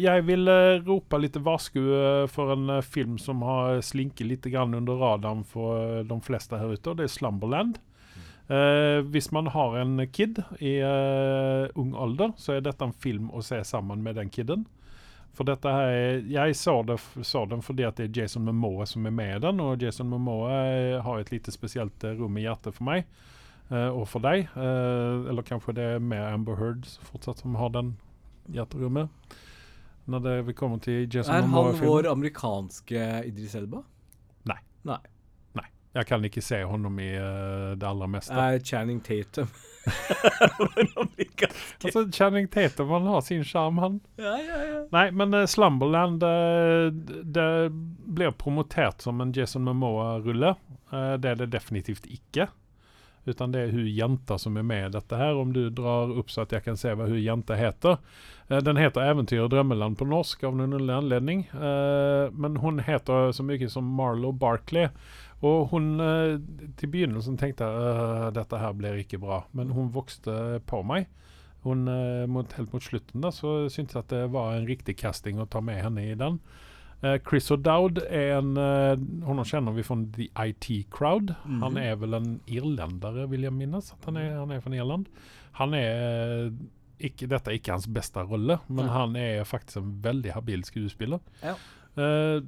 [0.00, 0.48] Jeg vil
[0.86, 1.82] rope litt varsku
[2.32, 6.94] for en film som har slinket litt grann under radaren for de fleste her ute,
[6.94, 7.76] og det er Slumberland.
[8.48, 13.30] Eh, hvis man har en kid i eh, ung alder, så er dette en film
[13.32, 14.66] å se sammen med den kiden.
[15.34, 18.84] For dette her er, Jeg så, det, så den fordi at det er Jason Momoa
[18.86, 22.36] som er med i den, og Jason Momoa eh, har et lite spesielt eh, rom
[22.38, 23.06] i hjertet for meg.
[23.70, 24.44] eh, og for deg.
[24.54, 27.94] Eh, eller kanskje det er mer Amber Heard fortsatt som har den
[28.52, 29.08] hjerterommet.
[30.06, 31.88] Når det, vi kommer til Jason Er han Momoa-filmen.
[31.88, 33.80] vår amerikanske Idris Elba?
[34.44, 34.58] Nei.
[34.84, 35.00] Nei.
[35.94, 38.34] Jeg kan ikke se honom i uh, det aller meste.
[38.34, 39.46] Nei, Channing Tatum
[41.84, 44.00] Altså, Channing Tatum han har sin sjarm, han.
[44.16, 44.80] Ja, ja, ja.
[44.94, 46.88] Nei, men uh, Slumberland uh,
[47.36, 47.48] Det
[48.16, 50.54] blir promotert som en Jason Momoa-rulle.
[50.94, 52.48] Eh, det er det definitivt ikke.
[53.24, 55.36] Utan det er hur jenta som er med i dette her.
[55.40, 57.98] Om du drar opp så at jeg kan se hva hur jenta heter.
[58.48, 61.44] Eh, den heter Äventyr og drømmeland' på norsk av noen underlig anledning.
[61.54, 64.90] Eh, men hun heter så mye som Marlo Barkley.
[65.44, 66.38] Og hun eh,
[66.76, 71.08] Til begynnelsen øh, dette her blir ikke bra, men hun vokste på meg.
[71.64, 71.88] Hon,
[72.28, 75.80] mot, helt mot slutten så syntes jeg det var en riktig casting å ta med
[75.80, 76.36] henne i den.
[77.04, 78.94] Eh, Chris O'Dowd er en eh,
[79.26, 81.34] Honom kjenner vi fra The IT Crowd.
[81.60, 83.90] Han er vel en irlendere, vil jeg minnes.
[83.92, 85.10] At han, er, han er fra Irland.
[85.60, 86.54] Han er eh,
[87.04, 88.92] ikke, Dette er ikke hans beste rolle, men Nei.
[88.94, 91.20] han er faktisk en veldig habil skuespiller.
[91.42, 91.56] Ja.
[91.94, 92.40] Uh,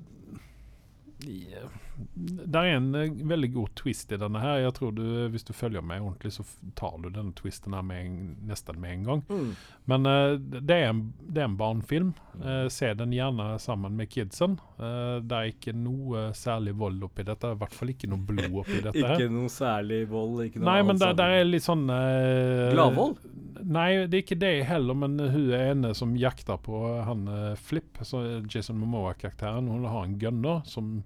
[1.27, 4.59] ja, det er en eh, veldig god twist i denne her.
[4.61, 6.45] Jeg tror du, Hvis du følger med ordentlig, så
[6.77, 8.19] tar du denne twisten her med en,
[8.49, 9.23] nesten med en gang.
[9.31, 9.51] Mm.
[9.89, 12.13] Men uh, det, er en, det er en barnefilm.
[12.37, 14.59] Uh, se den gjerne sammen med kidsen.
[14.77, 17.55] Uh, det er ikke noe særlig vold oppi dette.
[17.55, 19.01] I hvert fall ikke noe blod oppi dette.
[19.01, 20.37] Ikke noe særlig vold.
[20.37, 23.21] Noe Nei, men det, det er litt sånn eh, Gladvold?
[23.67, 27.53] Nei, det er ikke det heller, men hun er ene som jakter på han eh,
[27.59, 28.23] Flip, så
[28.53, 29.71] Jason Momoa-karakteren.
[29.73, 30.99] Hun har en gunner som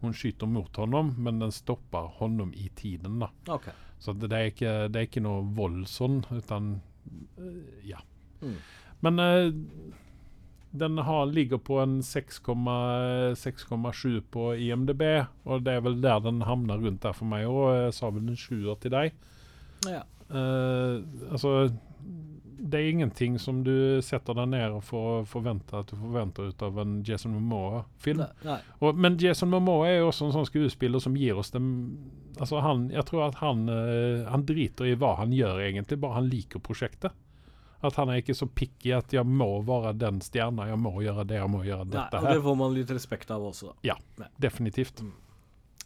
[0.00, 3.18] hun skyter mot honom, men den stopper honom i tiden.
[3.20, 3.30] da.
[3.46, 3.72] Okay.
[3.98, 6.78] Så det, det, er ikke, det er ikke noe vold sånn, utan
[7.36, 8.00] eh, Ja.
[8.40, 8.56] Mm.
[9.04, 9.52] Men uh,
[10.70, 15.02] den har, ligger på en 6,7 6,7 på IMDb,
[15.44, 17.68] og det er vel der den havner rundt der for meg òg.
[17.86, 19.16] Jeg sa vel en sjuer til deg.
[19.88, 20.04] Ja.
[20.30, 21.54] Uh, altså
[22.62, 26.64] Det er ingenting som du setter deg ned og får forvente at du forventer ut
[26.66, 28.20] av en Jason Momoa-film.
[28.20, 28.28] Nei.
[28.44, 28.58] Nei.
[28.84, 31.70] Og, men Jason Momoa jo også en sånn skuespiller som gir oss dem
[32.40, 36.20] Altså han, Jeg tror at han, uh, han driter i hva han gjør, egentlig, bare
[36.20, 37.16] han liker prosjektet.
[37.84, 41.24] At han er ikke så picky at 'jeg må være den stjerna', 'jeg må gjøre
[41.26, 42.16] det', 'jeg må gjøre Nei, dette'.
[42.16, 42.34] og her.
[42.34, 43.74] det får man litt respekt av også, da.
[44.40, 45.02] Definitivt.
[45.02, 45.12] Mm.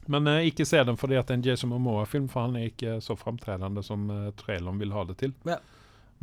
[0.07, 2.71] Men uh, ikke se den fordi at det er en Jason Momoa-film, for han er
[2.71, 5.35] ikke så framtredende som uh, traileren vil ha det til.
[5.45, 5.59] Ja.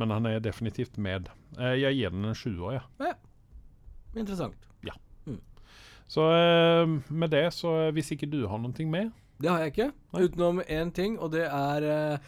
[0.01, 1.29] Men han er definitivt med.
[1.59, 2.83] Eh, jeg gir den en sjuer, ja.
[3.05, 3.13] ja.
[4.17, 4.57] Interessant.
[4.87, 4.95] Ja.
[6.11, 9.71] Så eh, med det, så eh, hvis ikke du har noe med Det har jeg
[9.75, 10.25] ikke, Nei.
[10.27, 12.19] utenom én ting, og det er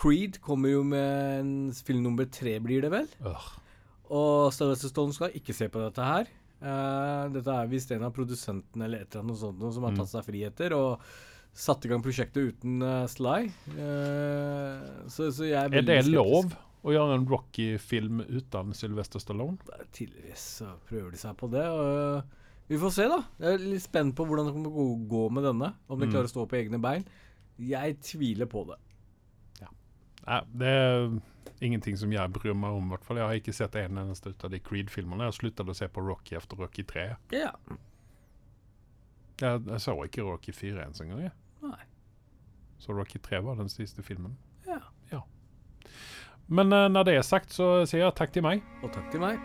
[0.00, 3.08] Creed kommer jo med en film nummer tre, blir det vel?
[3.26, 3.48] øh,
[4.10, 6.28] Og Sylvester Stone skal ikke se på dette her.
[6.60, 10.00] Uh, dette er visst en av produsentene eller et eller annet sånt som har Mm.
[10.02, 11.00] tatt seg friheter og
[11.56, 13.46] satt i gang prosjektet uten uh, Sly.
[13.72, 16.58] Uh, så, så er Er det det skeptisk.
[16.84, 19.58] Å gjøre en Rocky-film uten Sylvester Stallone?
[19.92, 21.64] Tydeligvis så prøver de seg på det.
[21.68, 22.22] Og
[22.70, 23.18] vi får se, da.
[23.42, 25.74] Jeg er litt spent på hvordan det kommer å gå med denne.
[25.88, 26.12] Om de Mm.
[26.14, 27.04] klarer å stå på egne bein.
[27.58, 28.78] Jeg tviler på det.
[30.26, 31.20] Nei, det er
[31.64, 32.86] ingenting som jeg bryr meg om.
[32.86, 33.16] i hvert fall.
[33.16, 35.24] Jeg har ikke sett en eneste ut av de Creed-filmene.
[35.30, 37.16] Jeg sluttet å se på Rocky etter Rocky 3.
[37.32, 37.52] Ja.
[39.40, 41.20] Jeg, jeg så ikke Rocky 4 ens en gang.
[41.24, 41.32] jeg.
[41.62, 41.82] Nei.
[42.78, 44.36] Så Rocky 3 var den siste filmen.
[46.50, 48.62] Men eh, når det er sagt, så sier jeg takk til meg.
[48.82, 49.38] Og takk til meg.